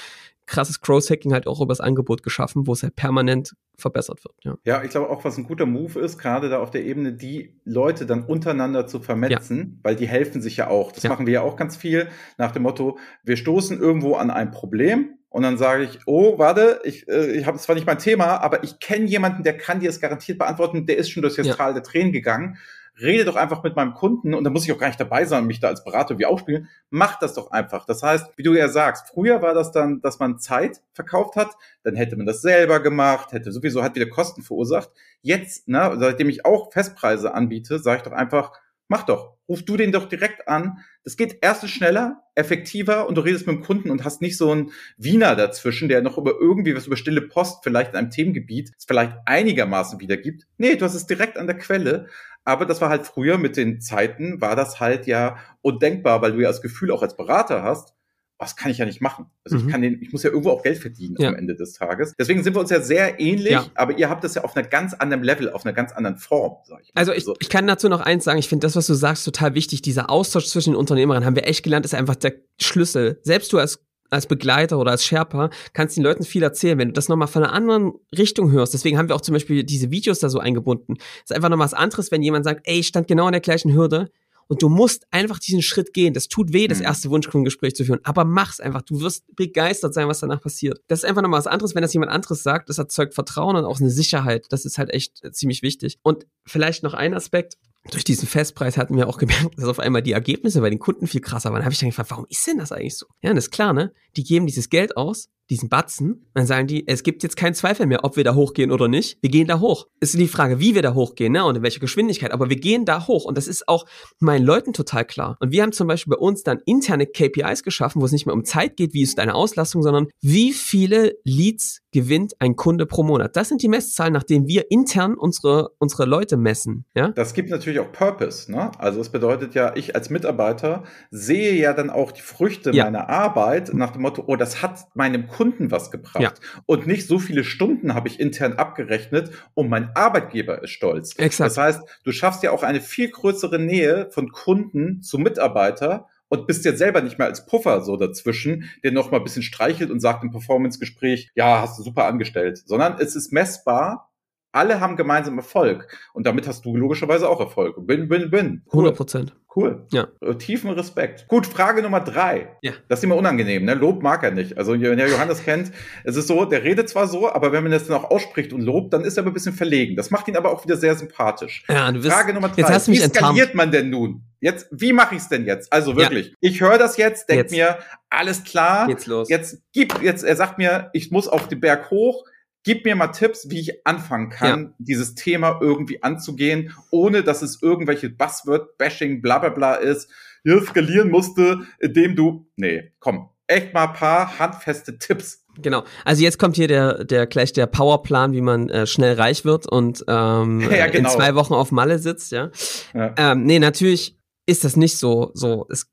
[0.47, 4.35] krasses Cross-Hacking halt auch übers Angebot geschaffen, wo es halt permanent verbessert wird.
[4.43, 7.13] Ja, ja ich glaube auch, was ein guter Move ist, gerade da auf der Ebene,
[7.13, 9.79] die Leute dann untereinander zu vermetzen, ja.
[9.83, 10.93] weil die helfen sich ja auch.
[10.93, 11.11] Das ja.
[11.11, 15.19] machen wir ja auch ganz viel nach dem Motto, wir stoßen irgendwo an ein Problem
[15.29, 18.65] und dann sage ich, oh, warte, ich, äh, ich habe zwar nicht mein Thema, aber
[18.65, 21.55] ich kenne jemanden, der kann dir das garantiert beantworten, der ist schon durch das ja.
[21.55, 22.59] Tal der Tränen gegangen
[23.01, 25.43] rede doch einfach mit meinem Kunden und da muss ich auch gar nicht dabei sein
[25.43, 26.69] und mich da als Berater wie aufspielen.
[26.91, 27.87] Mach das doch einfach.
[27.87, 31.51] Das heißt, wie du ja sagst, früher war das dann, dass man Zeit verkauft hat,
[31.83, 34.91] dann hätte man das selber gemacht, hätte sowieso hat wieder Kosten verursacht.
[35.23, 38.53] Jetzt, ne, seitdem ich auch Festpreise anbiete, sage ich doch einfach,
[38.91, 39.37] Mach doch.
[39.49, 40.79] Ruf du den doch direkt an.
[41.05, 44.51] Das geht erstens schneller, effektiver und du redest mit dem Kunden und hast nicht so
[44.51, 48.73] einen Wiener dazwischen, der noch über irgendwie was über stille Post vielleicht in einem Themengebiet
[48.77, 50.49] es vielleicht einigermaßen wiedergibt.
[50.59, 52.09] Nee, du hast es direkt an der Quelle.
[52.45, 56.41] Aber das war halt früher mit den Zeiten, war das halt ja undenkbar, weil du
[56.41, 57.95] ja das Gefühl auch als Berater hast,
[58.41, 59.27] was kann ich ja nicht machen.
[59.45, 59.67] Also mhm.
[59.67, 61.29] ich kann den, ich muss ja irgendwo auch Geld verdienen ja.
[61.29, 62.15] am Ende des Tages.
[62.19, 63.67] Deswegen sind wir uns ja sehr ähnlich, ja.
[63.75, 66.57] aber ihr habt das ja auf einer ganz anderen Level, auf einer ganz anderen Form,
[66.65, 66.95] sag ich.
[66.95, 67.01] Mal.
[67.01, 69.27] Also ich, also ich kann dazu noch eins sagen, ich finde das, was du sagst,
[69.27, 69.83] total wichtig.
[69.83, 73.21] Dieser Austausch zwischen den Unternehmern haben wir echt gelernt, ist einfach der Schlüssel.
[73.23, 76.77] Selbst du als als Begleiter oder als Sherpa kannst den Leuten viel erzählen.
[76.79, 79.63] Wenn du das nochmal von einer anderen Richtung hörst, deswegen haben wir auch zum Beispiel
[79.63, 80.97] diese Videos da so eingebunden.
[81.23, 83.73] ist einfach noch was anderes, wenn jemand sagt, ey, ich stand genau an der gleichen
[83.73, 84.11] Hürde
[84.51, 86.13] und du musst einfach diesen Schritt gehen.
[86.13, 86.87] Das tut weh, das mhm.
[86.87, 88.01] erste Wunschkundengespräch zu führen.
[88.03, 88.83] Aber mach's einfach.
[88.83, 90.81] Du wirst begeistert sein, was danach passiert.
[90.89, 92.69] Das ist einfach nochmal was anderes, wenn das jemand anderes sagt.
[92.69, 94.47] Das erzeugt Vertrauen und auch eine Sicherheit.
[94.51, 96.01] Das ist halt echt ziemlich wichtig.
[96.03, 97.59] Und vielleicht noch ein Aspekt.
[97.93, 101.07] Durch diesen Festpreis hatten wir auch gemerkt, dass auf einmal die Ergebnisse bei den Kunden
[101.07, 101.61] viel krasser waren.
[101.61, 103.07] Da habe ich dann gefragt, warum ist denn das eigentlich so?
[103.23, 103.95] Ja, das ist klar, ne?
[104.17, 107.87] Die geben dieses Geld aus diesen Batzen, dann sagen die, es gibt jetzt keinen Zweifel
[107.87, 109.19] mehr, ob wir da hochgehen oder nicht.
[109.21, 109.87] Wir gehen da hoch.
[110.01, 112.33] Es ist die Frage, wie wir da hochgehen, ne, und in welcher Geschwindigkeit.
[112.33, 113.25] Aber wir gehen da hoch.
[113.25, 113.85] Und das ist auch
[114.21, 115.37] meinen Leuten total klar.
[115.41, 118.35] Und wir haben zum Beispiel bei uns dann interne KPIs geschaffen, wo es nicht mehr
[118.35, 123.03] um Zeit geht, wie ist deine Auslastung, sondern wie viele Leads gewinnt ein Kunde pro
[123.03, 123.37] Monat.
[123.37, 126.85] Das sind die Messzahlen, nach denen wir intern unsere, unsere Leute messen.
[126.95, 127.09] Ja?
[127.09, 128.51] Das gibt natürlich auch Purpose.
[128.51, 128.71] Ne?
[128.79, 132.85] Also es bedeutet ja, ich als Mitarbeiter sehe ja dann auch die Früchte ja.
[132.85, 136.21] meiner Arbeit nach dem Motto, oh, das hat meinem Kunden Kunden was gebracht.
[136.21, 136.35] Ja.
[136.67, 141.15] Und nicht so viele Stunden habe ich intern abgerechnet und mein Arbeitgeber ist stolz.
[141.17, 141.49] Exakt.
[141.49, 146.47] Das heißt, du schaffst ja auch eine viel größere Nähe von Kunden zu Mitarbeiter und
[146.47, 149.91] bist jetzt selber nicht mehr als Puffer so dazwischen, der noch mal ein bisschen streichelt
[149.91, 154.10] und sagt im Performance-Gespräch, ja, hast du super angestellt, sondern es ist messbar
[154.53, 155.87] alle haben gemeinsam Erfolg.
[156.13, 157.87] Und damit hast du logischerweise auch Erfolg.
[157.87, 158.63] Bin, bin, bin.
[158.67, 158.81] Cool.
[158.81, 159.37] 100 Prozent.
[159.55, 159.85] Cool.
[159.91, 160.09] Ja.
[160.21, 161.27] Äh, tiefen Respekt.
[161.27, 162.57] Gut, Frage Nummer drei.
[162.63, 162.73] Ja.
[162.89, 163.75] Das ist immer unangenehm, ne?
[163.75, 164.57] Lob mag er nicht.
[164.57, 165.73] Also, wenn ihr Johannes kennt,
[166.05, 168.61] es ist so, der redet zwar so, aber wenn man das dann auch ausspricht und
[168.61, 169.97] lobt, dann ist er aber ein bisschen verlegen.
[169.97, 171.65] Das macht ihn aber auch wieder sehr sympathisch.
[171.69, 172.59] Ja, du bist, Frage Nummer drei.
[172.59, 174.23] Jetzt hast du mich wie skaliert man denn nun?
[174.41, 175.73] Jetzt, wie mache ich es denn jetzt?
[175.73, 176.35] Also wirklich, ja.
[176.41, 178.89] ich höre das jetzt, denk mir, alles klar.
[178.89, 179.29] Jetzt los.
[179.29, 182.25] Jetzt gib, jetzt, er sagt mir, ich muss auf den Berg hoch
[182.63, 184.75] Gib mir mal Tipps, wie ich anfangen kann, ja.
[184.79, 190.11] dieses Thema irgendwie anzugehen, ohne dass es irgendwelche Buzzword-Bashing, bla bla bla ist.
[190.43, 192.47] Hier skalieren musste, indem du.
[192.57, 195.45] Nee, komm, echt mal ein paar handfeste Tipps.
[195.59, 195.85] Genau.
[196.05, 199.71] Also jetzt kommt hier der, der gleich der Powerplan, wie man äh, schnell reich wird
[199.71, 201.11] und ähm, ja, genau.
[201.11, 202.51] in zwei Wochen auf Malle sitzt, ja.
[202.95, 203.15] ja.
[203.17, 205.31] Ähm, nee, natürlich ist das nicht so.
[205.35, 205.91] So, es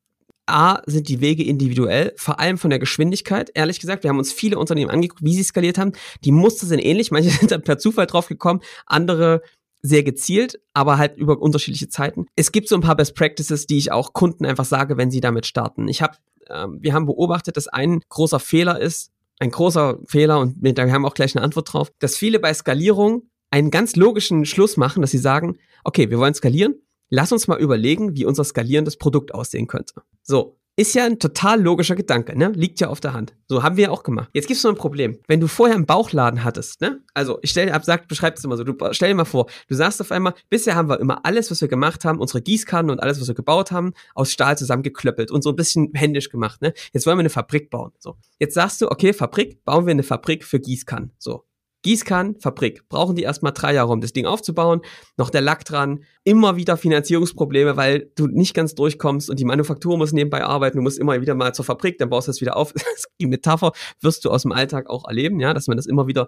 [0.47, 3.51] A, sind die Wege individuell, vor allem von der Geschwindigkeit.
[3.53, 5.93] Ehrlich gesagt, wir haben uns viele Unternehmen angeguckt, wie sie skaliert haben.
[6.23, 7.11] Die Muster sind ähnlich.
[7.17, 9.41] Manche sind dann per Zufall drauf gekommen, andere
[9.81, 12.25] sehr gezielt, aber halt über unterschiedliche Zeiten.
[12.35, 15.21] Es gibt so ein paar Best Practices, die ich auch Kunden einfach sage, wenn sie
[15.21, 15.87] damit starten.
[15.87, 16.17] Ich habe,
[16.49, 21.05] ähm, wir haben beobachtet, dass ein großer Fehler ist, ein großer Fehler und da haben
[21.05, 25.11] auch gleich eine Antwort drauf, dass viele bei Skalierung einen ganz logischen Schluss machen, dass
[25.11, 26.75] sie sagen, okay, wir wollen skalieren,
[27.09, 30.01] lass uns mal überlegen, wie unser skalierendes Produkt aussehen könnte.
[30.21, 30.57] So.
[30.79, 32.49] Ist ja ein total logischer Gedanke, ne?
[32.49, 33.35] Liegt ja auf der Hand.
[33.47, 34.29] So haben wir ja auch gemacht.
[34.33, 35.17] Jetzt gibt's noch ein Problem.
[35.27, 37.01] Wenn du vorher einen Bauchladen hattest, ne?
[37.15, 38.63] Also, ich stell dir ab, sag, beschreib es immer so.
[38.63, 41.61] Du stell dir mal vor, du sagst auf einmal, bisher haben wir immer alles, was
[41.61, 45.43] wir gemacht haben, unsere Gießkannen und alles, was wir gebaut haben, aus Stahl zusammengeklöppelt und
[45.43, 46.75] so ein bisschen händisch gemacht, ne?
[46.93, 47.91] Jetzt wollen wir eine Fabrik bauen.
[47.97, 48.17] So.
[48.37, 51.11] Jetzt sagst du, okay, Fabrik, bauen wir eine Fabrik für Gießkannen.
[51.17, 51.46] So.
[51.87, 52.89] Gießkannenfabrik.
[52.89, 54.81] Brauchen die erstmal drei Jahre, um das Ding aufzubauen.
[55.15, 56.03] Noch der Lack dran.
[56.25, 60.75] Immer wieder Finanzierungsprobleme, weil du nicht ganz durchkommst und die Manufaktur muss nebenbei arbeiten.
[60.75, 62.73] Du musst immer wieder mal zur Fabrik, dann baust du das wieder auf.
[63.21, 63.71] die Metapher
[64.01, 66.27] wirst du aus dem Alltag auch erleben, ja, dass man das immer wieder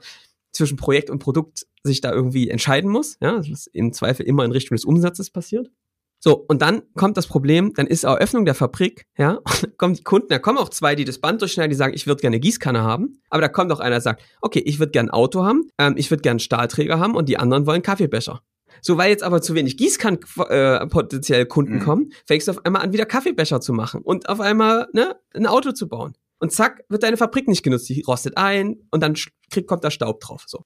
[0.53, 4.51] zwischen Projekt und Produkt sich da irgendwie entscheiden muss, ja, was im Zweifel immer in
[4.51, 5.69] Richtung des Umsatzes passiert.
[6.21, 9.93] So, und dann kommt das Problem, dann ist Eröffnung der Fabrik, ja, und dann kommen
[9.93, 12.39] die Kunden, da kommen auch zwei, die das Band durchschneiden, die sagen, ich würde gerne
[12.39, 15.43] Gießkanne haben, aber da kommt auch einer, der sagt, okay, ich würde gerne ein Auto
[15.43, 18.41] haben, ähm, ich würde gerne Stahlträger haben und die anderen wollen Kaffeebecher.
[18.81, 21.83] So, weil jetzt aber zu wenig Gießkannen äh, potenziell Kunden mhm.
[21.83, 25.47] kommen, fängst du auf einmal an, wieder Kaffeebecher zu machen und auf einmal ne, ein
[25.47, 26.13] Auto zu bauen.
[26.39, 29.15] Und zack, wird deine Fabrik nicht genutzt, die rostet ein und dann
[29.51, 30.43] krieg, kommt da Staub drauf.
[30.47, 30.63] So.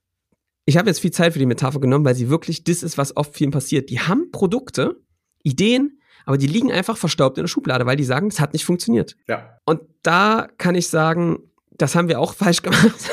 [0.65, 3.17] Ich habe jetzt viel Zeit für die Metapher genommen, weil sie wirklich das ist, was
[3.17, 3.89] oft vielen passiert.
[3.89, 5.01] Die haben Produkte,
[5.43, 8.65] Ideen, aber die liegen einfach verstaubt in der Schublade, weil die sagen, es hat nicht
[8.65, 9.15] funktioniert.
[9.27, 9.57] Ja.
[9.65, 11.39] Und da kann ich sagen,
[11.71, 13.11] das haben wir auch falsch gemacht.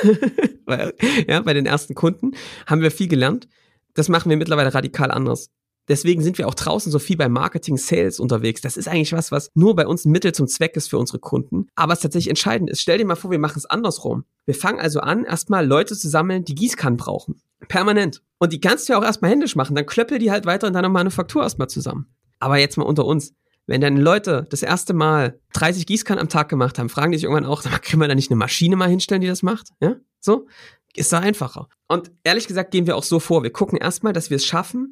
[0.65, 0.95] weil,
[1.29, 2.33] ja, bei den ersten Kunden
[2.67, 3.49] haben wir viel gelernt.
[3.95, 5.51] Das machen wir mittlerweile radikal anders.
[5.89, 8.61] Deswegen sind wir auch draußen so viel bei Marketing, Sales unterwegs.
[8.61, 11.19] Das ist eigentlich was, was nur bei uns ein Mittel zum Zweck ist für unsere
[11.19, 11.67] Kunden.
[11.75, 12.81] Aber es tatsächlich entscheidend ist.
[12.81, 14.25] Stell dir mal vor, wir machen es andersrum.
[14.47, 17.43] Wir fangen also an, erstmal Leute zu sammeln, die Gießkannen brauchen.
[17.67, 18.23] Permanent.
[18.39, 19.75] Und die kannst du ja auch erstmal händisch machen.
[19.75, 22.07] Dann klöppel die halt weiter in deiner Manufaktur erstmal zusammen.
[22.41, 23.35] Aber jetzt mal unter uns.
[23.67, 27.25] Wenn dann Leute das erste Mal 30 Gießkannen am Tag gemacht haben, fragen die sich
[27.25, 29.69] irgendwann auch, können wir da nicht eine Maschine mal hinstellen, die das macht?
[29.81, 29.97] Ja?
[30.19, 30.49] So?
[30.97, 31.69] Ist da einfacher.
[31.87, 33.45] Und ehrlich gesagt gehen wir auch so vor.
[33.45, 34.91] Wir gucken erstmal, dass wir es schaffen,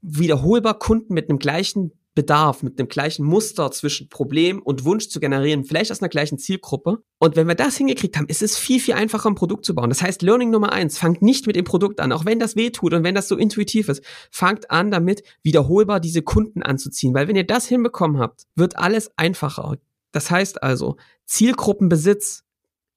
[0.00, 5.20] wiederholbar Kunden mit einem gleichen Bedarf, mit dem gleichen Muster zwischen Problem und Wunsch zu
[5.20, 7.02] generieren, vielleicht aus einer gleichen Zielgruppe.
[7.18, 9.90] Und wenn wir das hingekriegt haben, ist es viel, viel einfacher, ein Produkt zu bauen.
[9.90, 12.70] Das heißt, Learning Nummer eins, fangt nicht mit dem Produkt an, auch wenn das weh
[12.70, 14.02] tut und wenn das so intuitiv ist.
[14.30, 19.12] Fangt an damit, wiederholbar diese Kunden anzuziehen, weil wenn ihr das hinbekommen habt, wird alles
[19.16, 19.76] einfacher.
[20.12, 20.96] Das heißt also,
[21.26, 22.42] Zielgruppenbesitz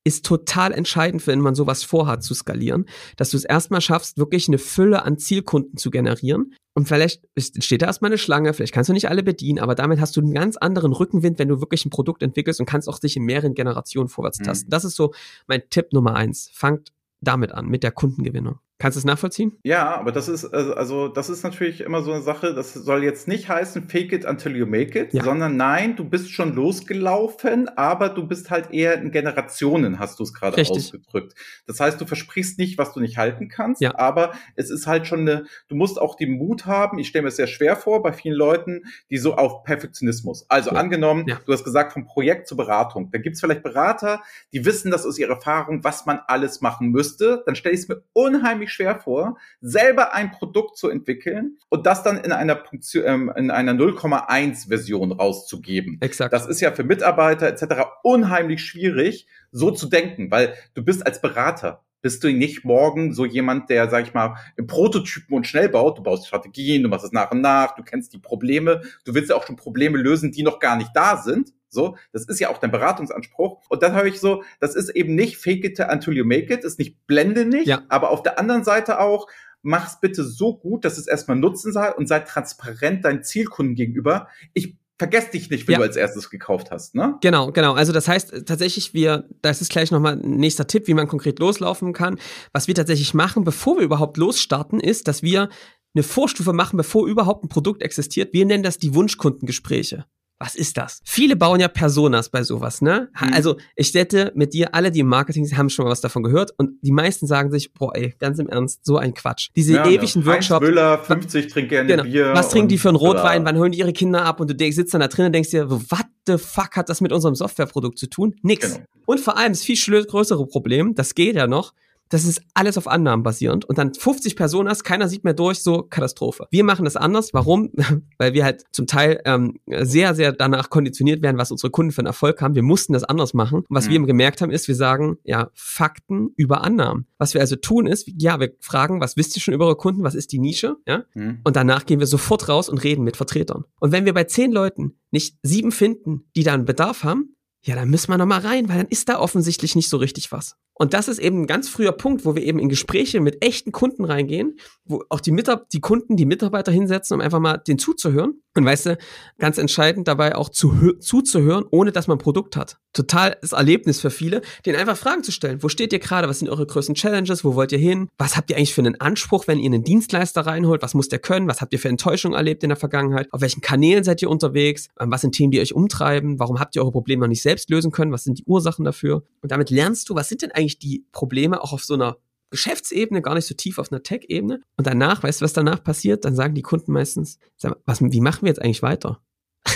[0.04, 2.86] ist total entscheidend, wenn man sowas vorhat zu skalieren,
[3.16, 6.54] dass du es erstmal schaffst, wirklich eine Fülle an Zielkunden zu generieren.
[6.76, 10.00] Und vielleicht steht da erstmal eine Schlange, vielleicht kannst du nicht alle bedienen, aber damit
[10.00, 13.00] hast du einen ganz anderen Rückenwind, wenn du wirklich ein Produkt entwickelst und kannst auch
[13.00, 14.68] dich in mehreren Generationen vorwärts tasten.
[14.68, 14.72] Mhm.
[14.72, 15.14] Das ist so
[15.48, 16.50] mein Tipp Nummer eins.
[16.52, 18.60] Fangt damit an, mit der Kundengewinnung.
[18.84, 19.58] Kannst du es nachvollziehen?
[19.64, 23.06] Ja, aber das ist, also, also das ist natürlich immer so eine Sache, das soll
[23.06, 25.24] jetzt nicht heißen, fake it until you make it, ja.
[25.24, 30.24] sondern nein, du bist schon losgelaufen, aber du bist halt eher in Generationen, hast du
[30.24, 31.34] es gerade ausgedrückt.
[31.66, 33.98] Das heißt, du versprichst nicht, was du nicht halten kannst, ja.
[33.98, 37.30] aber es ist halt schon eine, du musst auch den Mut haben, ich stelle mir
[37.30, 40.46] es sehr schwer vor, bei vielen Leuten, die so auf Perfektionismus.
[40.50, 40.76] Also ja.
[40.76, 43.12] angenommen, du hast gesagt, vom Projekt zur Beratung.
[43.12, 46.90] Da gibt es vielleicht Berater, die wissen das aus ihrer Erfahrung, was man alles machen
[46.90, 47.44] müsste.
[47.46, 52.04] Dann stelle ich es mir unheimlich schwer vor, selber ein Produkt zu entwickeln und das
[52.04, 52.64] dann in einer
[52.96, 55.98] ähm, in einer 0,1 Version rauszugeben.
[56.02, 56.34] Exakt.
[56.34, 57.86] Das ist ja für Mitarbeiter etc.
[58.04, 63.26] unheimlich schwierig, so zu denken, weil du bist als Berater bist du nicht morgen so
[63.26, 65.98] jemand, der, sag ich mal, im Prototypen und schnell baut.
[65.98, 69.30] Du baust Strategien, du machst es nach und nach, du kennst die Probleme, du willst
[69.30, 71.54] ja auch schon Probleme lösen, die noch gar nicht da sind.
[71.74, 73.62] So, das ist ja auch dein Beratungsanspruch.
[73.70, 76.64] Und dann habe ich so, das ist eben nicht fake it until you make it,
[76.64, 77.82] ist nicht blende nicht, ja.
[77.90, 79.28] aber auf der anderen Seite auch,
[79.64, 84.28] mach's bitte so gut, dass es erstmal Nutzen sei und sei transparent deinen Zielkunden gegenüber.
[84.54, 85.80] Ich vergess dich nicht, wenn ja.
[85.80, 87.16] du als erstes gekauft hast, ne?
[87.22, 87.74] Genau, genau.
[87.74, 91.40] Also das heißt tatsächlich, wir, das ist gleich nochmal ein nächster Tipp, wie man konkret
[91.40, 92.20] loslaufen kann.
[92.52, 95.50] Was wir tatsächlich machen, bevor wir überhaupt losstarten, ist, dass wir
[95.96, 98.34] eine Vorstufe machen, bevor überhaupt ein Produkt existiert.
[98.34, 100.06] Wir nennen das die Wunschkundengespräche
[100.44, 101.00] was ist das?
[101.06, 103.10] Viele bauen ja Personas bei sowas, ne?
[103.22, 103.34] Mhm.
[103.34, 106.22] Also ich wette mit dir, alle, die im Marketing sind, haben schon mal was davon
[106.22, 109.52] gehört und die meisten sagen sich, boah, ey, ganz im Ernst, so ein Quatsch.
[109.56, 110.26] Diese ja, ewigen ja.
[110.26, 110.66] Workshops.
[110.66, 112.04] Müller, 50 trinken gerne genau.
[112.04, 112.34] Bier.
[112.34, 113.46] Was trinken die für einen Rotwein?
[113.46, 114.42] Wann holen die ihre Kinder ab?
[114.42, 117.14] Und du sitzt dann da drin und denkst dir, what the fuck hat das mit
[117.14, 118.36] unserem Softwareprodukt zu tun?
[118.42, 118.74] Nix.
[118.74, 118.86] Genau.
[119.06, 121.74] Und vor allem das viel größere Problem, das geht ja noch,
[122.14, 125.64] das ist alles auf Annahmen basierend und dann 50 Personen hast, keiner sieht mehr durch,
[125.64, 126.46] so Katastrophe.
[126.52, 127.34] Wir machen das anders.
[127.34, 127.72] Warum?
[128.20, 132.00] Weil wir halt zum Teil ähm, sehr, sehr danach konditioniert werden, was unsere Kunden für
[132.00, 132.54] einen Erfolg haben.
[132.54, 133.60] Wir mussten das anders machen.
[133.60, 133.92] Und was mhm.
[133.92, 137.08] wir gemerkt haben, ist, wir sagen, ja, Fakten über Annahmen.
[137.18, 140.04] Was wir also tun ist, ja, wir fragen, was wisst ihr schon über eure Kunden?
[140.04, 140.76] Was ist die Nische?
[140.88, 141.06] Ja?
[141.16, 141.40] Mhm.
[141.44, 143.66] Und danach gehen wir sofort raus und reden mit Vertretern.
[143.80, 147.76] Und wenn wir bei zehn Leuten nicht sieben finden, die da einen Bedarf haben, ja,
[147.76, 150.58] dann müssen wir noch mal rein, weil dann ist da offensichtlich nicht so richtig was.
[150.76, 153.72] Und das ist eben ein ganz früher Punkt, wo wir eben in Gespräche mit echten
[153.72, 157.78] Kunden reingehen, wo auch die, Mitar die Kunden die Mitarbeiter hinsetzen, um einfach mal den
[157.78, 158.42] zuzuhören.
[158.56, 158.98] Und weißt du,
[159.40, 162.78] ganz entscheidend dabei auch zu zuzuhören, ohne dass man ein Produkt hat.
[162.92, 165.64] Total das Erlebnis für viele, denen einfach Fragen zu stellen.
[165.64, 166.28] Wo steht ihr gerade?
[166.28, 167.44] Was sind eure größten Challenges?
[167.44, 168.10] Wo wollt ihr hin?
[168.18, 170.84] Was habt ihr eigentlich für einen Anspruch, wenn ihr einen Dienstleister reinholt?
[170.84, 171.48] Was muss der können?
[171.48, 173.28] Was habt ihr für Enttäuschungen erlebt in der Vergangenheit?
[173.32, 174.90] Auf welchen Kanälen seid ihr unterwegs?
[175.00, 176.40] Ähm, was sind Themen, die euch umtreiben?
[176.40, 178.12] Warum habt ihr eure Probleme noch nicht selbst lösen können?
[178.12, 179.24] Was sind die Ursachen dafür?
[179.42, 182.18] Und damit lernst du, was sind denn eigentlich eigentlich die Probleme auch auf so einer
[182.50, 184.62] Geschäftsebene, gar nicht so tief auf einer Tech-Ebene.
[184.78, 186.24] Und danach, weißt du, was danach passiert?
[186.24, 187.40] Dann sagen die Kunden meistens,
[187.86, 189.22] was, wie machen wir jetzt eigentlich weiter?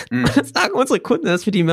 [0.10, 0.26] Mhm.
[0.54, 1.66] Sagen unsere Kunden, das für die,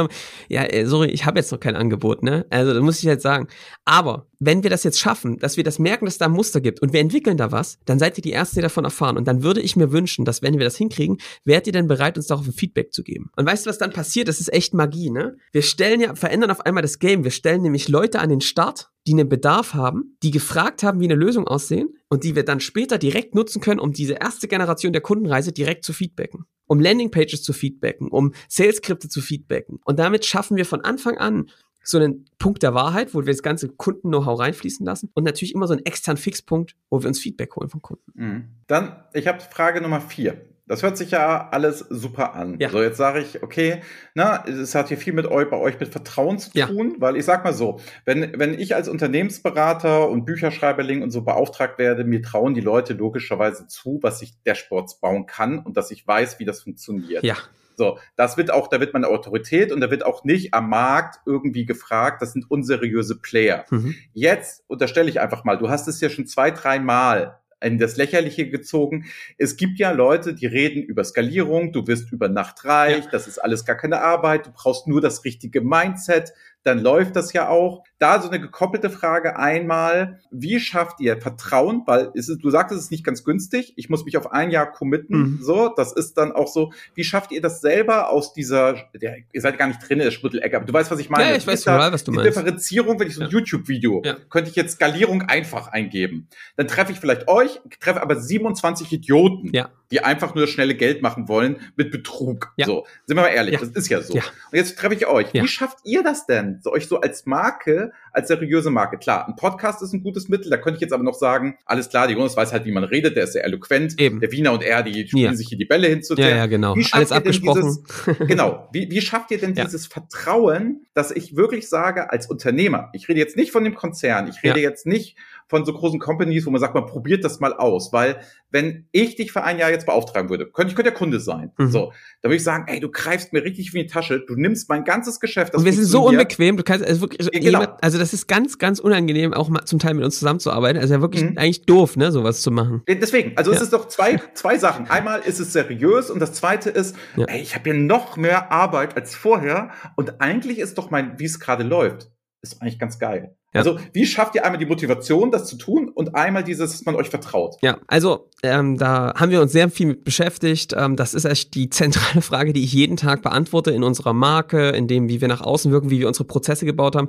[0.49, 2.47] ja, äh, sorry, ich habe jetzt noch kein Angebot, ne?
[2.51, 3.49] Also, das muss ich jetzt sagen.
[3.85, 6.81] Aber wenn wir das jetzt schaffen, dass wir das merken, dass da ein Muster gibt
[6.83, 9.17] und wir entwickeln da was, dann seid ihr die Ersten, die davon erfahren.
[9.17, 12.17] Und dann würde ich mir wünschen, dass wenn wir das hinkriegen, wärt ihr denn bereit,
[12.17, 13.31] uns darauf ein Feedback zu geben?
[13.37, 14.29] Und weißt du, was dann passiert?
[14.29, 15.37] Das ist echt Magie, ne?
[15.53, 17.25] Wir stellen ja, verändern auf einmal das Game.
[17.25, 21.05] Wir stellen nämlich Leute an den Start, die einen Bedarf haben, die gefragt haben, wie
[21.05, 24.93] eine Lösung aussehen und die wir dann später direkt nutzen können, um diese erste Generation
[24.93, 29.81] der Kundenreise direkt zu feedbacken um Landingpages zu feedbacken, um Sales-Skripte zu feedbacken.
[29.85, 31.51] Und damit schaffen wir von Anfang an
[31.83, 35.67] so einen Punkt der Wahrheit, wo wir das ganze Kunden-Know-how reinfließen lassen und natürlich immer
[35.67, 38.13] so einen externen Fixpunkt, wo wir uns Feedback holen vom Kunden.
[38.15, 38.45] Mhm.
[38.67, 40.41] Dann, ich habe Frage Nummer vier.
[40.67, 42.57] Das hört sich ja alles super an.
[42.59, 42.71] Ja.
[42.71, 43.83] So, jetzt sage ich, okay,
[44.15, 47.01] na, es hat hier viel mit euch, bei euch mit Vertrauen zu tun, ja.
[47.01, 51.79] weil ich sag mal so, wenn, wenn ich als Unternehmensberater und Bücherschreiberling und so beauftragt
[51.79, 56.07] werde, mir trauen die Leute logischerweise zu, was ich Dashboards bauen kann und dass ich
[56.07, 57.25] weiß, wie das funktioniert.
[57.25, 57.37] Ja.
[57.77, 61.21] So, das wird auch, da wird man Autorität und da wird auch nicht am Markt
[61.27, 63.65] irgendwie gefragt, das sind unseriöse Player.
[63.71, 63.95] Mhm.
[64.13, 67.97] Jetzt unterstelle ich einfach mal, du hast es ja schon zwei, drei Mal in das
[67.97, 69.07] Lächerliche gezogen.
[69.39, 73.11] Es gibt ja Leute, die reden über Skalierung, du wirst über Nacht reich, ja.
[73.11, 76.33] das ist alles gar keine Arbeit, du brauchst nur das richtige Mindset,
[76.65, 77.85] dann läuft das ja auch.
[77.99, 81.83] Da so eine gekoppelte Frage einmal, wie schafft ihr Vertrauen?
[81.87, 83.75] Weil ist, du sagtest, es ist nicht ganz günstig.
[83.77, 85.17] Ich muss mich auf ein Jahr committen.
[85.17, 85.39] Mhm.
[85.43, 86.73] So, das ist dann auch so.
[86.95, 90.11] Wie schafft ihr das selber aus dieser, der, ihr seid gar nicht drin in der
[90.11, 91.31] Schmuttelecke, aber du weißt, was ich meine.
[91.31, 92.31] Ja, ich weiß total, was du die meinst.
[92.31, 93.33] Differenzierung, wenn ich so ein ja.
[93.39, 94.17] YouTube-Video, ja.
[94.31, 96.29] könnte ich jetzt Skalierung einfach eingeben.
[96.57, 99.51] Dann treffe ich vielleicht euch, treffe aber 27 Idioten.
[99.53, 102.53] Ja die einfach nur das schnelle Geld machen wollen mit Betrug.
[102.57, 102.67] Ja.
[102.67, 103.61] So, sind wir mal ehrlich, ja.
[103.61, 104.15] das ist ja so.
[104.15, 104.23] Ja.
[104.51, 105.33] Und jetzt treffe ich euch.
[105.33, 106.54] Wie schafft ihr das denn?
[106.61, 108.99] So, euch so als Marke, als seriöse Marke?
[108.99, 111.89] Klar, ein Podcast ist ein gutes Mittel, da könnte ich jetzt aber noch sagen, alles
[111.89, 114.01] klar, die Jonas weiß halt, wie man redet, der ist sehr eloquent.
[114.01, 114.21] Eben.
[114.21, 116.29] Der Wiener und er, die spielen sich hier die Bälle hinzuziehen.
[116.29, 116.75] Ja, ja, genau.
[116.93, 117.85] Alles abgesprochen.
[118.07, 118.69] Dieses, genau.
[118.73, 123.21] Wie, wie schafft ihr denn dieses Vertrauen, dass ich wirklich sage, als Unternehmer, ich rede
[123.21, 125.17] jetzt nicht von dem Konzern, ich rede jetzt nicht
[125.49, 129.17] von so großen Companies, wo man sagt, man probiert das mal aus, weil wenn ich
[129.17, 131.51] dich für ein Jahr jetzt beauftragen würde, könnte ich könnte der Kunde sein.
[131.59, 131.71] Mhm.
[131.71, 134.69] So, da würde ich sagen, ey, du greifst mir richtig wie die Tasche, du nimmst
[134.69, 135.55] mein ganzes Geschäft.
[135.55, 137.61] Und wir sind so unbequem, du kannst also wirklich, also, ja, genau.
[137.61, 140.81] jemand, also das ist ganz, ganz unangenehm, auch mal zum Teil mit uns zusammenzuarbeiten.
[140.81, 141.37] Also ja wirklich mhm.
[141.37, 142.83] eigentlich doof, ne, sowas zu machen.
[142.89, 143.57] Deswegen, also ja.
[143.57, 144.89] es ist doch zwei, zwei Sachen.
[144.89, 147.27] Einmal ist es seriös und das zweite ist, ja.
[147.27, 151.25] ey, ich habe hier noch mehr Arbeit als vorher und eigentlich ist doch mein, wie
[151.25, 152.11] es gerade läuft,
[152.53, 153.37] ist eigentlich ganz geil.
[153.53, 153.61] Ja.
[153.61, 156.95] Also, wie schafft ihr einmal die Motivation, das zu tun und einmal dieses, dass man
[156.97, 157.57] euch vertraut?
[157.63, 160.75] Ja, also ähm, da haben wir uns sehr viel mit beschäftigt.
[160.77, 164.71] Ähm, das ist echt die zentrale Frage, die ich jeden Tag beantworte in unserer Marke,
[164.71, 167.09] in dem, wie wir nach außen wirken, wie wir unsere Prozesse gebaut haben.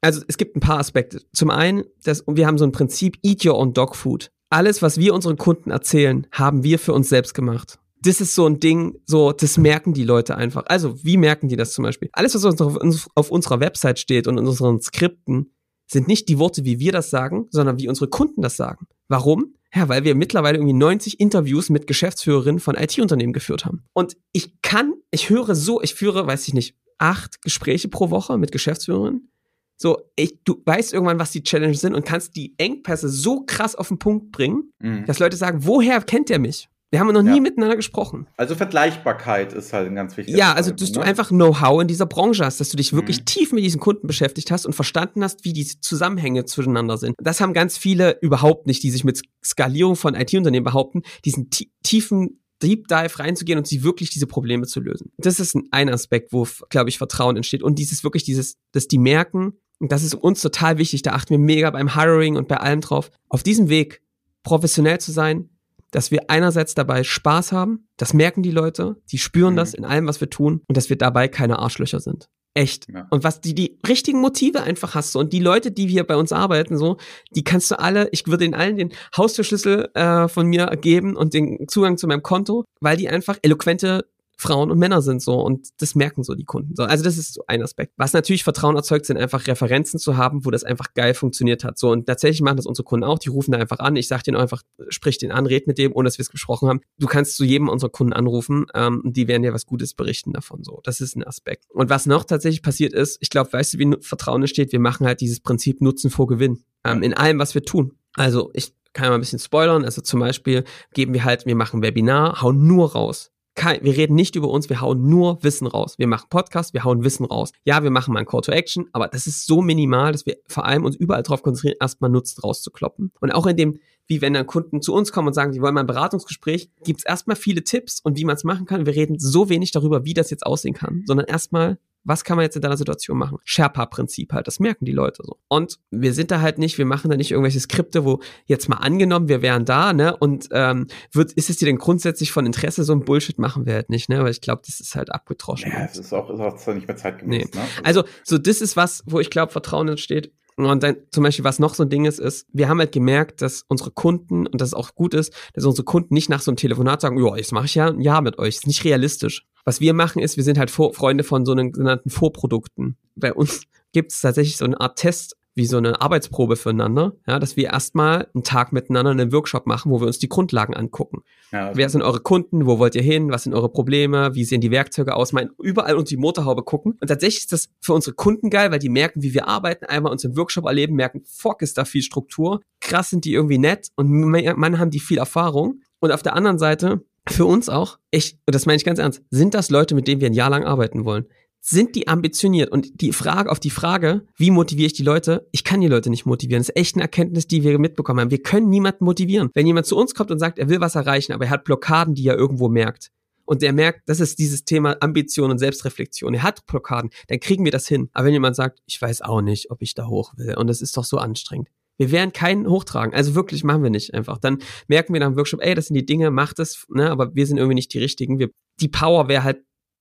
[0.00, 1.22] Also es gibt ein paar Aspekte.
[1.32, 4.30] Zum einen, das, wir haben so ein Prinzip, eat your own dog food.
[4.50, 8.46] Alles, was wir unseren Kunden erzählen, haben wir für uns selbst gemacht das ist so
[8.46, 10.64] ein Ding, so, das merken die Leute einfach.
[10.66, 12.10] Also, wie merken die das zum Beispiel?
[12.12, 15.50] Alles, was auf, auf unserer Website steht und in unseren Skripten,
[15.86, 18.86] sind nicht die Worte, wie wir das sagen, sondern wie unsere Kunden das sagen.
[19.08, 19.54] Warum?
[19.74, 23.84] Ja, weil wir mittlerweile irgendwie 90 Interviews mit Geschäftsführerinnen von IT-Unternehmen geführt haben.
[23.92, 28.38] Und ich kann, ich höre so, ich führe, weiß ich nicht, acht Gespräche pro Woche
[28.38, 29.30] mit Geschäftsführerinnen.
[29.76, 33.74] So, ich, du weißt irgendwann, was die Challenges sind und kannst die Engpässe so krass
[33.74, 35.04] auf den Punkt bringen, mhm.
[35.06, 36.68] dass Leute sagen, woher kennt der mich?
[36.94, 37.40] Wir haben noch nie ja.
[37.40, 38.28] miteinander gesprochen.
[38.36, 40.94] Also Vergleichbarkeit ist halt ein ganz wichtiger Ja, also dass ne?
[40.94, 43.24] du einfach Know-how in dieser Branche hast, dass du dich wirklich mhm.
[43.24, 47.16] tief mit diesen Kunden beschäftigt hast und verstanden hast, wie diese Zusammenhänge zueinander sind.
[47.20, 51.50] Das haben ganz viele überhaupt nicht, die sich mit Skalierung von IT-Unternehmen behaupten, diesen
[51.82, 55.10] tiefen Deep Dive reinzugehen und sie wirklich diese Probleme zu lösen.
[55.18, 57.64] Das ist ein Aspekt, wo, glaube ich, Vertrauen entsteht.
[57.64, 61.30] Und dieses wirklich, dieses, dass die merken, und das ist uns total wichtig, da achten
[61.30, 64.00] wir mega beim Hiring und bei allem drauf, auf diesem Weg
[64.44, 65.48] professionell zu sein,
[65.94, 69.58] dass wir einerseits dabei Spaß haben, das merken die Leute, die spüren mhm.
[69.58, 72.28] das in allem, was wir tun und dass wir dabei keine Arschlöcher sind.
[72.56, 72.86] Echt.
[72.88, 73.06] Ja.
[73.10, 76.14] Und was die, die richtigen Motive einfach hast du und die Leute, die hier bei
[76.16, 76.98] uns arbeiten, so,
[77.34, 81.34] die kannst du alle, ich würde ihnen allen den Haustürschlüssel äh, von mir geben und
[81.34, 85.68] den Zugang zu meinem Konto, weil die einfach eloquente Frauen und Männer sind so und
[85.78, 86.74] das merken so die Kunden.
[86.74, 87.92] So, also das ist so ein Aspekt.
[87.96, 91.78] Was natürlich Vertrauen erzeugt, sind einfach Referenzen zu haben, wo das einfach geil funktioniert hat.
[91.78, 93.18] So und tatsächlich machen das unsere Kunden auch.
[93.18, 93.96] Die rufen da einfach an.
[93.96, 96.68] Ich sag denen einfach, sprich den an, red mit dem, ohne dass wir es gesprochen
[96.68, 96.80] haben.
[96.98, 100.32] Du kannst zu jedem unserer Kunden anrufen ähm, und die werden dir was Gutes berichten
[100.32, 100.64] davon.
[100.64, 101.66] So, das ist ein Aspekt.
[101.70, 104.72] Und was noch tatsächlich passiert ist, ich glaube, weißt du, wie Vertrauen entsteht?
[104.72, 107.92] Wir machen halt dieses Prinzip Nutzen vor Gewinn ähm, in allem, was wir tun.
[108.14, 109.84] Also ich kann mal ein bisschen spoilern.
[109.84, 114.14] Also zum Beispiel geben wir halt, wir machen Webinar, hauen nur raus kein, wir reden
[114.14, 115.94] nicht über uns, wir hauen nur Wissen raus.
[115.98, 117.52] Wir machen Podcasts, wir hauen Wissen raus.
[117.64, 120.36] Ja, wir machen mal ein Call to Action, aber das ist so minimal, dass wir
[120.46, 123.12] vor allem uns überall darauf konzentrieren, erstmal Nutzen rauszukloppen.
[123.20, 125.74] Und auch in dem, wie wenn dann Kunden zu uns kommen und sagen, die wollen
[125.74, 128.86] mal ein Beratungsgespräch, gibt's erstmal viele Tipps und wie man es machen kann.
[128.86, 132.44] Wir reden so wenig darüber, wie das jetzt aussehen kann, sondern erstmal was kann man
[132.44, 133.38] jetzt in deiner Situation machen?
[133.44, 135.38] Sherpa-Prinzip halt, das merken die Leute so.
[135.48, 138.76] Und wir sind da halt nicht, wir machen da nicht irgendwelche Skripte, wo jetzt mal
[138.76, 140.16] angenommen, wir wären da, ne?
[140.16, 143.74] Und ähm, wird, ist es dir denn grundsätzlich von Interesse, so ein Bullshit machen wir
[143.74, 144.22] halt nicht, ne?
[144.22, 145.72] Weil ich glaube, das ist halt abgetroschen.
[145.72, 147.60] Ja, es ist auch, ist auch nicht mehr zeitgemäß, nee.
[147.60, 147.66] ne?
[147.82, 150.32] Also, so, das ist was, wo ich glaube, Vertrauen entsteht.
[150.56, 153.42] Und dann zum Beispiel, was noch so ein Ding ist, ist, wir haben halt gemerkt,
[153.42, 156.56] dass unsere Kunden, und das auch gut ist, dass unsere Kunden nicht nach so einem
[156.56, 158.54] Telefonat sagen, ja, jetzt mache ich ja ein Jahr mit euch.
[158.54, 159.46] Das ist nicht realistisch.
[159.64, 162.96] Was wir machen ist, wir sind halt Vor Freunde von so einen genannten Vorprodukten.
[163.16, 167.38] Bei uns gibt es tatsächlich so eine Art Test, wie so eine Arbeitsprobe füreinander, ja,
[167.38, 171.22] dass wir erstmal einen Tag miteinander einen Workshop machen, wo wir uns die Grundlagen angucken.
[171.52, 172.66] Ja, Wer sind eure Kunden?
[172.66, 173.30] Wo wollt ihr hin?
[173.30, 174.34] Was sind eure Probleme?
[174.34, 175.32] Wie sehen die Werkzeuge aus?
[175.32, 176.98] Mal überall uns die Motorhaube gucken.
[177.00, 180.10] Und tatsächlich ist das für unsere Kunden geil, weil die merken, wie wir arbeiten, einmal
[180.10, 182.60] uns im Workshop erleben, merken, fuck, ist da viel Struktur.
[182.80, 185.80] Krass sind die irgendwie nett und man haben die viel Erfahrung.
[186.00, 189.22] Und auf der anderen Seite für uns auch, ich, und das meine ich ganz ernst,
[189.30, 191.26] sind das Leute, mit denen wir ein Jahr lang arbeiten wollen.
[191.60, 192.70] sind die ambitioniert?
[192.70, 195.48] Und die Frage auf die Frage, wie motiviere ich die Leute?
[195.50, 196.60] Ich kann die Leute nicht motivieren.
[196.60, 198.30] Das ist echt eine Erkenntnis, die wir mitbekommen haben.
[198.30, 199.48] Wir können niemanden motivieren.
[199.54, 202.14] Wenn jemand zu uns kommt und sagt, er will was erreichen, aber er hat Blockaden,
[202.14, 203.10] die er irgendwo merkt,
[203.46, 206.34] und der merkt, das ist dieses Thema Ambition und Selbstreflexion.
[206.34, 208.08] Er hat Blockaden, dann kriegen wir das hin.
[208.12, 210.80] Aber wenn jemand sagt, ich weiß auch nicht, ob ich da hoch will und das
[210.80, 211.68] ist doch so anstrengend.
[211.96, 213.14] Wir werden keinen hochtragen.
[213.14, 214.38] Also wirklich machen wir nicht einfach.
[214.38, 217.34] Dann merken wir nach dem Workshop, ey, das sind die Dinge, macht es, ne, aber
[217.34, 218.38] wir sind irgendwie nicht die richtigen.
[218.38, 219.58] Wir, die Power wäre halt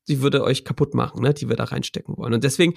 [0.08, 2.34] die würde euch kaputt machen, ne, die wir da reinstecken wollen.
[2.34, 2.74] Und deswegen,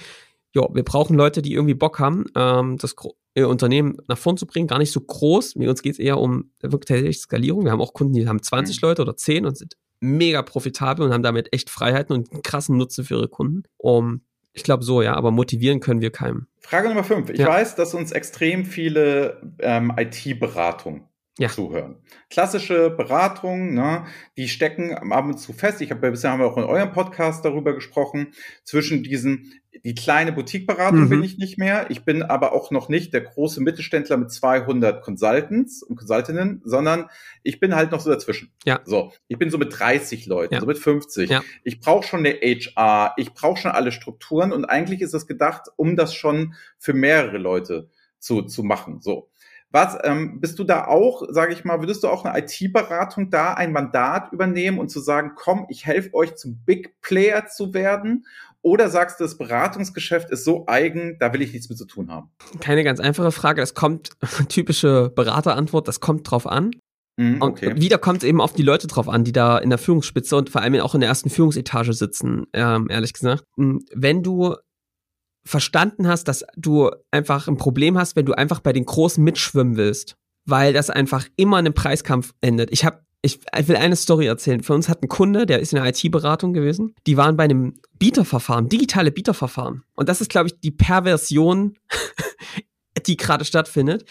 [0.54, 2.94] ja, wir brauchen Leute, die irgendwie Bock haben, ähm, das
[3.34, 4.66] ihr Unternehmen nach vorn zu bringen.
[4.66, 5.56] Gar nicht so groß.
[5.56, 7.64] Mit uns geht es eher um wirklich tatsächlich Skalierung.
[7.64, 8.88] Wir haben auch Kunden, die haben 20 mhm.
[8.88, 12.76] Leute oder 10 und sind mega profitabel und haben damit echt Freiheiten und einen krassen
[12.78, 13.64] Nutzen für ihre Kunden.
[13.76, 14.22] Um,
[14.56, 16.46] ich glaube so, ja, aber motivieren können wir keinem.
[16.60, 17.30] Frage Nummer 5.
[17.30, 17.46] Ich ja.
[17.46, 21.04] weiß, dass uns extrem viele ähm, IT-Beratungen
[21.38, 21.48] ja.
[21.48, 21.96] zuhören.
[22.30, 24.06] Klassische Beratung, ne,
[24.38, 25.82] die stecken ab und zu fest.
[25.82, 28.28] Ich habe bisher haben wir auch in eurem Podcast darüber gesprochen.
[28.64, 29.52] Zwischen diesen
[29.84, 31.08] die kleine Boutique-Beratung mhm.
[31.08, 31.90] bin ich nicht mehr.
[31.90, 37.06] Ich bin aber auch noch nicht der große Mittelständler mit 200 Consultants und Consultinnen, sondern
[37.42, 38.52] ich bin halt noch so dazwischen.
[38.64, 38.80] Ja.
[38.84, 40.60] So, ich bin so mit 30 Leuten, ja.
[40.60, 41.30] so mit 50.
[41.30, 41.42] Ja.
[41.64, 45.68] Ich brauche schon eine HR, ich brauche schon alle Strukturen und eigentlich ist das gedacht,
[45.76, 49.00] um das schon für mehrere Leute zu, zu machen.
[49.00, 49.30] So.
[49.70, 53.54] Was ähm, bist du da auch, sage ich mal, würdest du auch eine IT-Beratung da
[53.54, 58.24] ein Mandat übernehmen und zu sagen, komm, ich helfe euch zum Big Player zu werden?
[58.66, 62.10] Oder sagst du, das Beratungsgeschäft ist so eigen, da will ich nichts mit zu tun
[62.10, 62.32] haben?
[62.58, 63.60] Keine ganz einfache Frage.
[63.60, 64.10] Das kommt,
[64.48, 66.72] typische Beraterantwort, das kommt drauf an.
[67.16, 67.68] Mm, okay.
[67.68, 70.34] Und wieder kommt es eben auf die Leute drauf an, die da in der Führungsspitze
[70.34, 73.44] und vor allem auch in der ersten Führungsetage sitzen, ähm, ehrlich gesagt.
[73.56, 74.56] Hm, wenn du
[75.46, 79.76] verstanden hast, dass du einfach ein Problem hast, wenn du einfach bei den Großen mitschwimmen
[79.76, 82.72] willst, weil das einfach immer in einem Preiskampf endet.
[82.72, 84.62] Ich habe ich, ich will eine Story erzählen.
[84.62, 87.80] Für uns hat ein Kunde, der ist in der IT-Beratung gewesen, die waren bei einem
[87.98, 89.82] Bieterverfahren, digitale Bieterverfahren.
[89.94, 91.76] Und das ist, glaube ich, die Perversion,
[93.06, 94.04] die gerade stattfindet.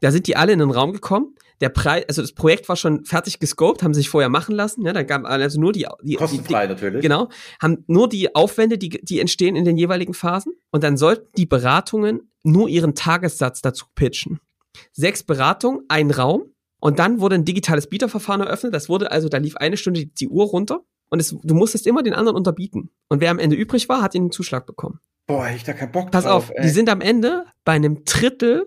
[0.00, 3.04] Da sind die alle in den Raum gekommen der Preis, also das Projekt war schon
[3.04, 6.66] fertig gescoped, haben sich vorher machen lassen, ja, da gab also nur die, die kostenfrei
[6.66, 7.02] die, natürlich.
[7.02, 7.28] Genau,
[7.60, 11.46] haben nur die Aufwände, die die entstehen in den jeweiligen Phasen und dann sollten die
[11.46, 14.40] Beratungen nur ihren Tagessatz dazu pitchen.
[14.90, 16.51] Sechs Beratungen, ein Raum
[16.82, 18.74] und dann wurde ein digitales Bieterverfahren eröffnet.
[18.74, 20.80] Das wurde also, da lief eine Stunde die Uhr runter
[21.10, 22.90] und es, du musstest immer den anderen unterbieten.
[23.08, 24.98] Und wer am Ende übrig war, hat den Zuschlag bekommen.
[25.28, 26.48] Boah, ich da keinen Bock Pass drauf.
[26.48, 26.64] Pass auf, ey.
[26.64, 28.66] die sind am Ende bei einem Drittel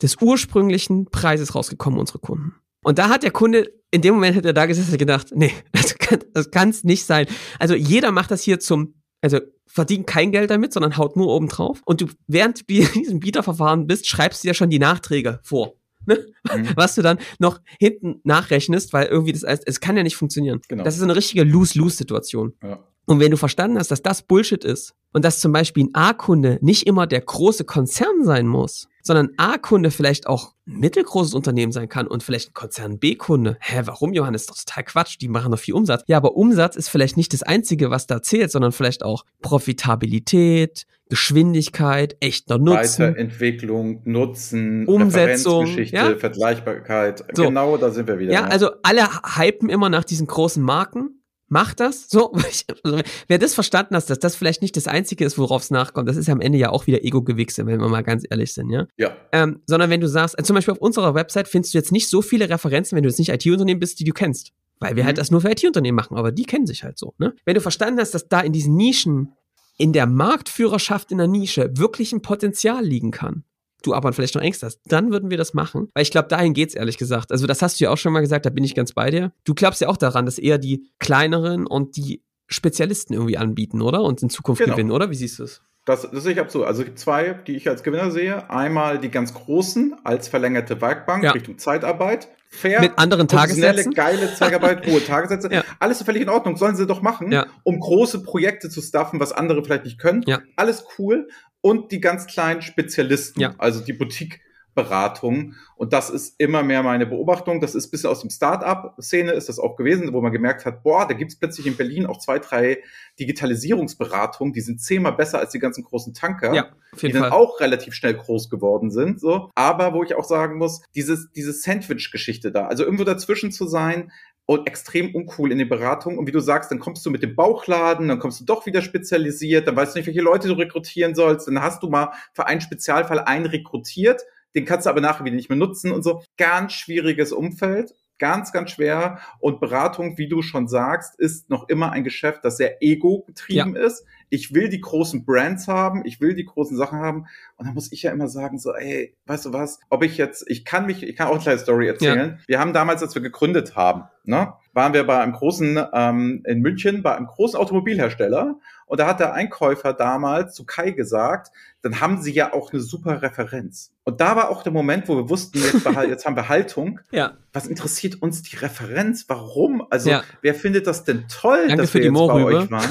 [0.00, 2.54] des ursprünglichen Preises rausgekommen, unsere Kunden.
[2.82, 5.52] Und da hat der Kunde, in dem Moment hätte er da gesessen und gedacht, nee,
[5.72, 7.26] das kann das kann's nicht sein.
[7.58, 11.48] Also jeder macht das hier zum, also verdient kein Geld damit, sondern haut nur oben
[11.48, 11.82] drauf.
[11.84, 15.74] Und du, während du in diesem Bieterverfahren bist, schreibst du ja schon die Nachträge vor.
[16.10, 16.26] Ne?
[16.56, 16.68] Mhm.
[16.74, 20.60] Was du dann noch hinten nachrechnest, weil irgendwie das heißt, es kann ja nicht funktionieren.
[20.68, 20.84] Genau.
[20.84, 22.54] Das ist eine richtige Lose-Lose-Situation.
[22.62, 22.80] Ja.
[23.06, 26.58] Und wenn du verstanden hast, dass das Bullshit ist und dass zum Beispiel ein A-Kunde
[26.60, 31.88] nicht immer der große Konzern sein muss, sondern A-Kunde vielleicht auch ein mittelgroßes Unternehmen sein
[31.88, 33.56] kann und vielleicht ein Konzern B-Kunde.
[33.60, 34.46] Hä, warum, Johannes?
[34.46, 35.16] Das ist total Quatsch.
[35.20, 36.02] Die machen doch viel Umsatz.
[36.06, 40.86] Ja, aber Umsatz ist vielleicht nicht das Einzige, was da zählt, sondern vielleicht auch Profitabilität,
[41.08, 43.08] Geschwindigkeit, echter Nutzen.
[43.08, 46.16] Weiterentwicklung, Nutzen, Umsetzung, ja?
[46.16, 47.24] Vergleichbarkeit.
[47.34, 47.44] So.
[47.44, 48.32] Genau, da sind wir wieder.
[48.32, 51.19] Ja, also alle hypen immer nach diesen großen Marken
[51.50, 52.08] mach das.
[52.08, 52.32] So,
[52.84, 56.08] also, wer das verstanden hat, dass das vielleicht nicht das Einzige ist, worauf es nachkommt,
[56.08, 58.70] das ist ja am Ende ja auch wieder Ego-Gewichse, wenn wir mal ganz ehrlich sind,
[58.70, 58.86] ja.
[58.96, 59.14] Ja.
[59.32, 62.08] Ähm, sondern wenn du sagst, also zum Beispiel auf unserer Website findest du jetzt nicht
[62.08, 64.52] so viele Referenzen, wenn du jetzt nicht IT-Unternehmen bist, die du kennst.
[64.78, 65.18] Weil wir halt mhm.
[65.18, 67.34] halt das nur für IT-Unternehmen machen, aber die kennen sich halt so, ne?
[67.44, 69.32] Wenn du verstanden hast, dass da in diesen Nischen,
[69.76, 73.44] in der Marktführerschaft in der Nische wirklich ein Potenzial liegen kann,
[73.82, 75.88] du aber vielleicht noch Ängste hast, dann würden wir das machen.
[75.94, 77.32] Weil ich glaube, dahin geht's ehrlich gesagt.
[77.32, 79.32] Also das hast du ja auch schon mal gesagt, da bin ich ganz bei dir.
[79.44, 84.02] Du glaubst ja auch daran, dass eher die kleineren und die Spezialisten irgendwie anbieten, oder?
[84.02, 84.74] Und in Zukunft genau.
[84.74, 85.10] gewinnen, oder?
[85.10, 85.62] Wie siehst du es?
[85.86, 86.66] Das, das sehe ich absolut.
[86.66, 88.50] Also es gibt zwei, die ich als Gewinner sehe.
[88.50, 91.32] Einmal die ganz großen als verlängerte Werkbank ja.
[91.32, 92.28] Richtung Zeitarbeit.
[92.52, 93.94] Fair, mit anderen Tagessätzen.
[93.94, 95.48] geile Zeitarbeit, hohe Tagessätze.
[95.52, 95.62] Ja.
[95.78, 96.56] Alles ist völlig in Ordnung.
[96.56, 97.46] Sollen sie doch machen, ja.
[97.62, 100.24] um große Projekte zu staffen, was andere vielleicht nicht können.
[100.26, 100.40] Ja.
[100.56, 101.28] Alles cool
[101.60, 103.54] und die ganz kleinen Spezialisten, ja.
[103.58, 104.40] also die Boutique.
[104.74, 105.54] Beratung.
[105.76, 107.60] Und das ist immer mehr meine Beobachtung.
[107.60, 110.82] Das ist ein bisschen aus dem Start-up-Szene ist das auch gewesen, wo man gemerkt hat,
[110.82, 112.78] boah, da gibt es plötzlich in Berlin auch zwei, drei
[113.18, 117.22] Digitalisierungsberatungen, die sind zehnmal besser als die ganzen großen Tanker, ja, die Fall.
[117.22, 119.20] dann auch relativ schnell groß geworden sind.
[119.20, 119.50] So.
[119.54, 124.12] Aber wo ich auch sagen muss, dieses, diese Sandwich-Geschichte da, also irgendwo dazwischen zu sein,
[124.50, 126.18] und extrem uncool in den Beratungen.
[126.18, 128.82] Und wie du sagst, dann kommst du mit dem Bauchladen, dann kommst du doch wieder
[128.82, 131.46] spezialisiert, dann weißt du nicht, welche Leute du rekrutieren sollst.
[131.46, 134.22] Dann hast du mal für einen Spezialfall einen rekrutiert,
[134.56, 136.24] den kannst du aber nachher wieder nicht mehr nutzen und so.
[136.36, 137.94] Ganz schwieriges Umfeld.
[138.20, 139.18] Ganz, ganz schwer.
[139.40, 143.82] Und Beratung, wie du schon sagst, ist noch immer ein Geschäft, das sehr ego-getrieben ja.
[143.82, 144.04] ist.
[144.28, 147.26] Ich will die großen Brands haben, ich will die großen Sachen haben.
[147.56, 150.48] Und dann muss ich ja immer sagen, so, ey, weißt du was, ob ich jetzt,
[150.48, 152.36] ich kann mich, ich kann auch eine kleine Story erzählen.
[152.38, 152.44] Ja.
[152.46, 156.60] Wir haben damals, als wir gegründet haben, ne, waren wir bei einem großen, ähm, in
[156.60, 158.56] München, bei einem großen Automobilhersteller.
[158.86, 161.52] Und da hat der Einkäufer damals zu Kai gesagt,
[161.82, 163.92] dann haben sie ja auch eine super Referenz.
[164.04, 167.00] Und da war auch der Moment, wo wir wussten, jetzt, jetzt haben wir Haltung.
[167.10, 167.34] Ja.
[167.52, 169.26] Was interessiert uns die Referenz?
[169.28, 169.86] Warum?
[169.90, 170.22] Also, ja.
[170.42, 172.90] wer findet das denn toll, Danke dass wir jetzt bei euch waren?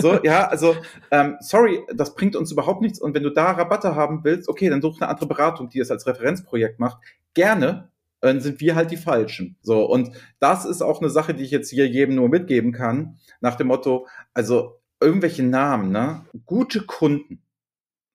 [0.00, 0.76] So, ja, also,
[1.10, 3.00] ähm, sorry, das bringt uns überhaupt nichts.
[3.00, 5.90] Und wenn du da Rabatte haben willst, okay, dann such eine andere Beratung, die es
[5.90, 6.98] als Referenzprojekt macht.
[7.34, 7.88] Gerne,
[8.20, 9.56] dann sind wir halt die Falschen.
[9.62, 10.10] So, und
[10.40, 13.68] das ist auch eine Sache, die ich jetzt hier jedem nur mitgeben kann, nach dem
[13.68, 16.24] Motto, also irgendwelche Namen, ne?
[16.44, 17.42] Gute Kunden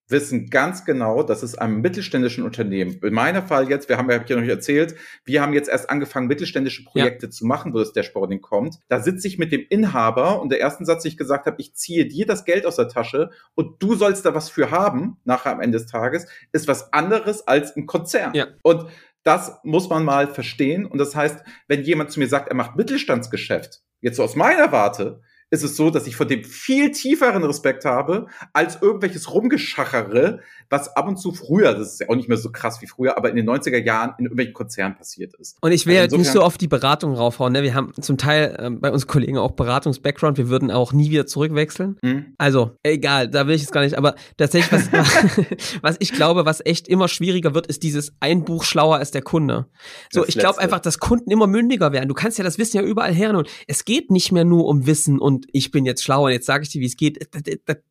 [0.09, 4.19] wissen ganz genau, dass es einem mittelständischen Unternehmen, in meinem Fall jetzt, wir haben ja,
[4.19, 7.29] hab ja noch nicht erzählt, wir haben jetzt erst angefangen, mittelständische Projekte ja.
[7.31, 8.79] zu machen, wo das Dashboarding kommt.
[8.89, 11.73] Da sitze ich mit dem Inhaber und der ersten Satz, den ich gesagt habe, ich
[11.75, 15.51] ziehe dir das Geld aus der Tasche und du sollst da was für haben, nachher
[15.51, 18.33] am Ende des Tages, ist was anderes als ein Konzern.
[18.33, 18.47] Ja.
[18.61, 18.85] Und
[19.23, 20.85] das muss man mal verstehen.
[20.85, 24.71] Und das heißt, wenn jemand zu mir sagt, er macht Mittelstandsgeschäft, jetzt so aus meiner
[24.71, 25.21] Warte,
[25.53, 30.39] ist es so, dass ich vor dem viel tieferen Respekt habe, als irgendwelches Rumgeschachere,
[30.69, 33.15] was ab und zu früher, das ist ja auch nicht mehr so krass wie früher,
[33.17, 35.57] aber in den 90er Jahren in irgendwelchen Konzernen passiert ist.
[35.61, 37.61] Und ich will also nicht so auf die Beratung raufhauen, ne?
[37.61, 41.27] Wir haben zum Teil äh, bei uns Kollegen auch Beratungs-Background, wir würden auch nie wieder
[41.27, 41.99] zurückwechseln.
[42.01, 42.33] Mhm.
[42.39, 44.91] Also, egal, da will ich es gar nicht, aber tatsächlich, was,
[45.83, 49.21] was ich glaube, was echt immer schwieriger wird, ist dieses ein Buch schlauer als der
[49.21, 49.67] Kunde.
[50.11, 52.09] So, das ich glaube einfach, dass Kunden immer mündiger werden.
[52.09, 53.45] Du kannst ja das Wissen ja überall hernehmen.
[53.67, 56.63] Es geht nicht mehr nur um Wissen und ich bin jetzt schlauer und jetzt sage
[56.63, 57.27] ich dir, wie es geht.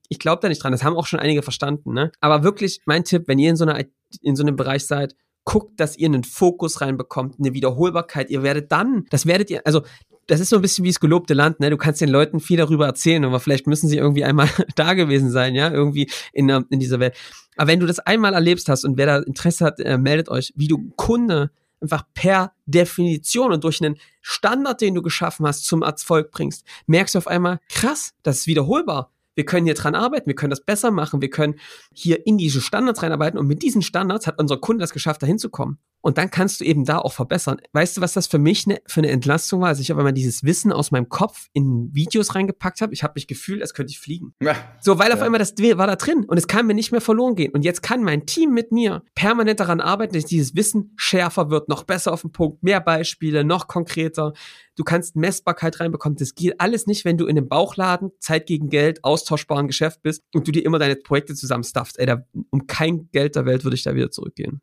[0.09, 0.73] Ich glaube da nicht dran.
[0.73, 1.93] Das haben auch schon einige verstanden.
[1.93, 2.13] Ne?
[2.21, 3.85] Aber wirklich, mein Tipp, wenn ihr in so, einer,
[4.21, 8.31] in so einem Bereich seid, guckt, dass ihr einen Fokus reinbekommt, eine Wiederholbarkeit.
[8.31, 9.83] Ihr werdet dann, das werdet ihr, also
[10.27, 11.69] das ist so ein bisschen wie das gelobte Land, ne?
[11.69, 15.31] Du kannst den Leuten viel darüber erzählen, aber vielleicht müssen sie irgendwie einmal da gewesen
[15.31, 17.17] sein, ja, irgendwie in, in dieser Welt.
[17.57, 20.53] Aber wenn du das einmal erlebst hast und wer da Interesse hat, äh, meldet euch,
[20.57, 21.51] wie du Kunde
[21.83, 27.14] einfach per Definition und durch einen Standard, den du geschaffen hast, zum Erfolg bringst, merkst
[27.14, 29.12] du auf einmal, krass, das ist wiederholbar.
[29.35, 31.59] Wir können hier dran arbeiten, wir können das besser machen, wir können
[31.95, 35.39] hier in diese Standards reinarbeiten und mit diesen Standards hat unser Kunde das geschafft, dahin
[35.39, 35.78] zu kommen.
[36.03, 37.59] Und dann kannst du eben da auch verbessern.
[37.73, 39.69] Weißt du, was das für mich ne, für eine Entlastung war?
[39.69, 42.93] Also ich habe einmal dieses Wissen aus meinem Kopf in Videos reingepackt habe.
[42.93, 44.35] Ich habe mich gefühlt, als könnte ich fliegen.
[44.43, 44.57] Ja.
[44.81, 45.15] So, weil ja.
[45.15, 47.53] auf einmal das war da drin und es kann mir nicht mehr verloren gehen.
[47.53, 51.69] Und jetzt kann mein Team mit mir permanent daran arbeiten, dass dieses Wissen schärfer wird,
[51.69, 54.33] noch besser auf den Punkt, mehr Beispiele, noch konkreter.
[54.75, 56.17] Du kannst Messbarkeit reinbekommen.
[56.17, 60.25] Das geht alles nicht, wenn du in einem Bauchladen, Zeit gegen Geld, austauschbaren Geschäft bist
[60.35, 61.99] und du dir immer deine Projekte zusammenstuffst.
[61.99, 64.63] Ey, da, um kein Geld der Welt würde ich da wieder zurückgehen.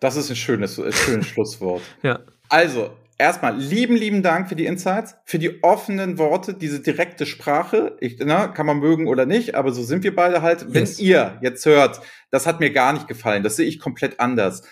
[0.00, 1.82] Das ist ein schönes, ein schönes Schlusswort.
[2.02, 2.20] Ja.
[2.48, 7.96] Also, erstmal lieben, lieben Dank für die Insights, für die offenen Worte, diese direkte Sprache.
[8.00, 10.66] Ich, na, kann man mögen oder nicht, aber so sind wir beide halt.
[10.72, 10.98] Wenn yes.
[11.00, 12.00] ihr jetzt hört,
[12.30, 14.62] das hat mir gar nicht gefallen, das sehe ich komplett anders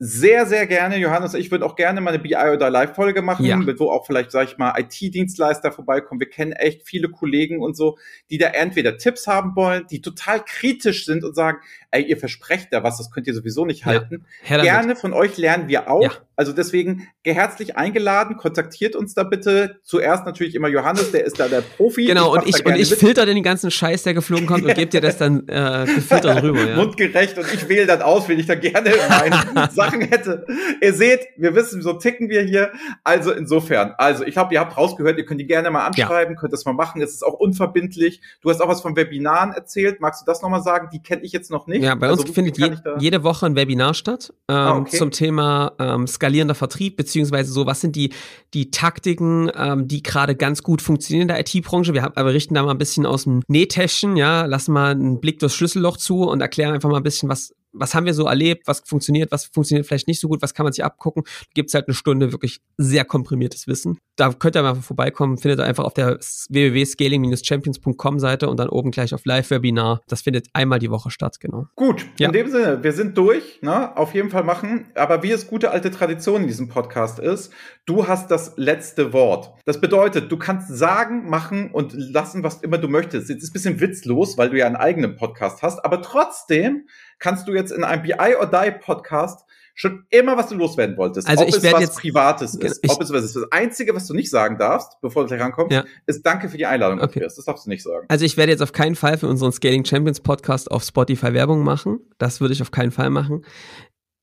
[0.00, 1.34] sehr, sehr gerne, Johannes.
[1.34, 3.58] Ich würde auch gerne mal eine BI oder Live-Folge machen, ja.
[3.78, 6.20] wo auch vielleicht, sag ich mal, IT-Dienstleister vorbeikommen.
[6.20, 7.98] Wir kennen echt viele Kollegen und so,
[8.30, 11.58] die da entweder Tipps haben wollen, die total kritisch sind und sagen,
[11.90, 14.26] ey, ihr versprecht da was, das könnt ihr sowieso nicht halten.
[14.48, 16.02] Ja, gerne von euch lernen wir auch.
[16.02, 16.12] Ja.
[16.36, 19.80] Also deswegen herzlich eingeladen, kontaktiert uns da bitte.
[19.82, 22.06] Zuerst natürlich immer Johannes, der ist da der Profi.
[22.06, 24.86] Genau, ich und ich, und ich filter den ganzen Scheiß, der geflogen kommt und gebe
[24.86, 26.64] dir das dann äh, gefiltert rüber.
[26.64, 26.76] Ja.
[26.76, 30.46] Mundgerecht und ich wähle dann aus, wenn ich da gerne meine Sachen hätte.
[30.80, 32.70] Ihr seht, wir wissen, so ticken wir hier.
[33.02, 36.40] Also insofern, also ich glaube, ihr habt rausgehört, ihr könnt die gerne mal anschreiben, ja.
[36.40, 37.02] könnt das mal machen.
[37.02, 38.20] Es ist auch unverbindlich.
[38.42, 40.00] Du hast auch was von Webinaren erzählt.
[40.00, 40.88] Magst du das nochmal sagen?
[40.92, 41.77] Die kenne ich jetzt noch nicht.
[41.82, 44.96] Ja, bei uns also, findet je, jede Woche ein Webinar statt ähm, ah, okay.
[44.96, 48.12] zum Thema ähm, skalierender Vertrieb, beziehungsweise so, was sind die,
[48.54, 51.94] die Taktiken, ähm, die gerade ganz gut funktionieren in der IT-Branche.
[51.94, 55.20] Wir haben, aber richten da mal ein bisschen aus dem Nähtäschchen, ja, lassen mal einen
[55.20, 58.26] Blick durchs Schlüsselloch zu und erklären einfach mal ein bisschen, was, was haben wir so
[58.26, 61.24] erlebt, was funktioniert, was funktioniert vielleicht nicht so gut, was kann man sich abgucken.
[61.54, 63.98] Gibt es halt eine Stunde wirklich sehr komprimiertes Wissen.
[64.16, 66.18] Da könnt ihr mal vorbeikommen, findet ihr einfach auf der
[66.48, 70.02] www.scaling-champions.com Seite und dann oben gleich auf Live-Webinar.
[70.08, 71.66] Das findet einmal die Woche statt, genau.
[71.76, 72.26] Gut, ja.
[72.26, 73.96] in dem Sinne, wir sind durch, ne?
[73.96, 74.86] auf jeden Fall machen.
[74.94, 77.52] Aber wie es gute alte Tradition in diesem Podcast ist,
[77.86, 79.52] du hast das letzte Wort.
[79.64, 83.28] Das bedeutet, du kannst sagen, machen und lassen, was immer du möchtest.
[83.28, 86.86] Jetzt ist ein bisschen witzlos, weil du ja einen eigenen Podcast hast, aber trotzdem
[87.18, 89.44] kannst du jetzt in einem BI or Die Podcast
[89.78, 91.28] schon immer, was du loswerden wolltest.
[91.28, 93.36] Also ob ich es was jetzt, Privates ist, ich, ob es was ist.
[93.36, 95.84] Das Einzige, was du nicht sagen darfst, bevor du gleich rankommst, ja.
[96.06, 97.00] ist Danke für die Einladung.
[97.00, 97.20] Okay.
[97.20, 98.04] Das darfst du nicht sagen.
[98.08, 101.62] Also ich werde jetzt auf keinen Fall für unseren Scaling Champions Podcast auf Spotify Werbung
[101.62, 102.00] machen.
[102.18, 103.44] Das würde ich auf keinen Fall machen.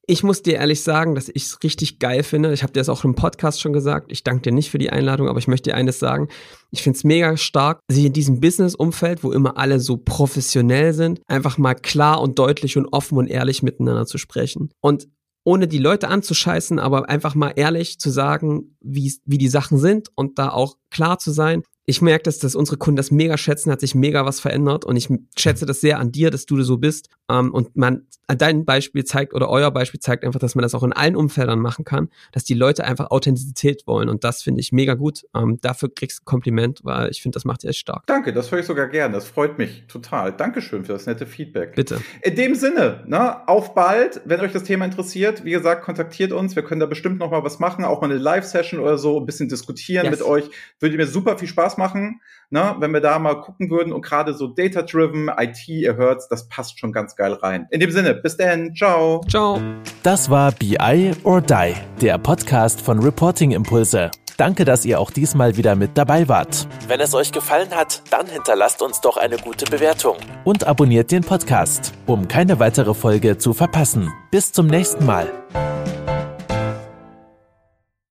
[0.07, 2.53] Ich muss dir ehrlich sagen, dass ich es richtig geil finde.
[2.53, 4.11] Ich habe dir das auch im Podcast schon gesagt.
[4.11, 6.27] Ich danke dir nicht für die Einladung, aber ich möchte dir eines sagen.
[6.69, 11.21] Ich finde es mega stark, sich in diesem Business-Umfeld, wo immer alle so professionell sind,
[11.27, 14.69] einfach mal klar und deutlich und offen und ehrlich miteinander zu sprechen.
[14.79, 15.07] Und
[15.43, 20.09] ohne die Leute anzuscheißen, aber einfach mal ehrlich zu sagen, wie, wie die Sachen sind
[20.15, 23.71] und da auch klar zu sein ich merke, dass, dass unsere Kunden das mega schätzen,
[23.71, 26.77] hat sich mega was verändert und ich schätze das sehr an dir, dass du so
[26.77, 27.09] bist.
[27.29, 30.83] Ähm, und man, dein Beispiel zeigt oder euer Beispiel zeigt einfach, dass man das auch
[30.83, 34.71] in allen Umfeldern machen kann, dass die Leute einfach Authentizität wollen und das finde ich
[34.71, 35.25] mega gut.
[35.35, 38.03] Ähm, dafür kriegst du ein Kompliment, weil ich finde, das macht ihr echt stark.
[38.07, 39.11] Danke, das höre ich sogar gern.
[39.11, 40.33] Das freut mich total.
[40.33, 41.75] Dankeschön für das nette Feedback.
[41.75, 42.01] Bitte.
[42.21, 44.21] In dem Sinne, ne, auf bald.
[44.25, 46.55] Wenn euch das Thema interessiert, wie gesagt, kontaktiert uns.
[46.55, 49.25] Wir können da bestimmt noch mal was machen, auch mal eine Live-Session oder so, ein
[49.25, 50.19] bisschen diskutieren yes.
[50.19, 50.49] mit euch.
[50.79, 54.33] Würde mir super viel Spaß machen, ne, wenn wir da mal gucken würden und gerade
[54.33, 57.67] so data-driven, IT, ihr hört's, das passt schon ganz geil rein.
[57.71, 59.21] In dem Sinne, bis dann, ciao.
[59.29, 59.59] Ciao.
[60.03, 64.11] Das war BI or Die, der Podcast von Reporting Impulse.
[64.37, 66.67] Danke, dass ihr auch diesmal wieder mit dabei wart.
[66.87, 71.23] Wenn es euch gefallen hat, dann hinterlasst uns doch eine gute Bewertung und abonniert den
[71.23, 74.11] Podcast, um keine weitere Folge zu verpassen.
[74.31, 75.31] Bis zum nächsten Mal.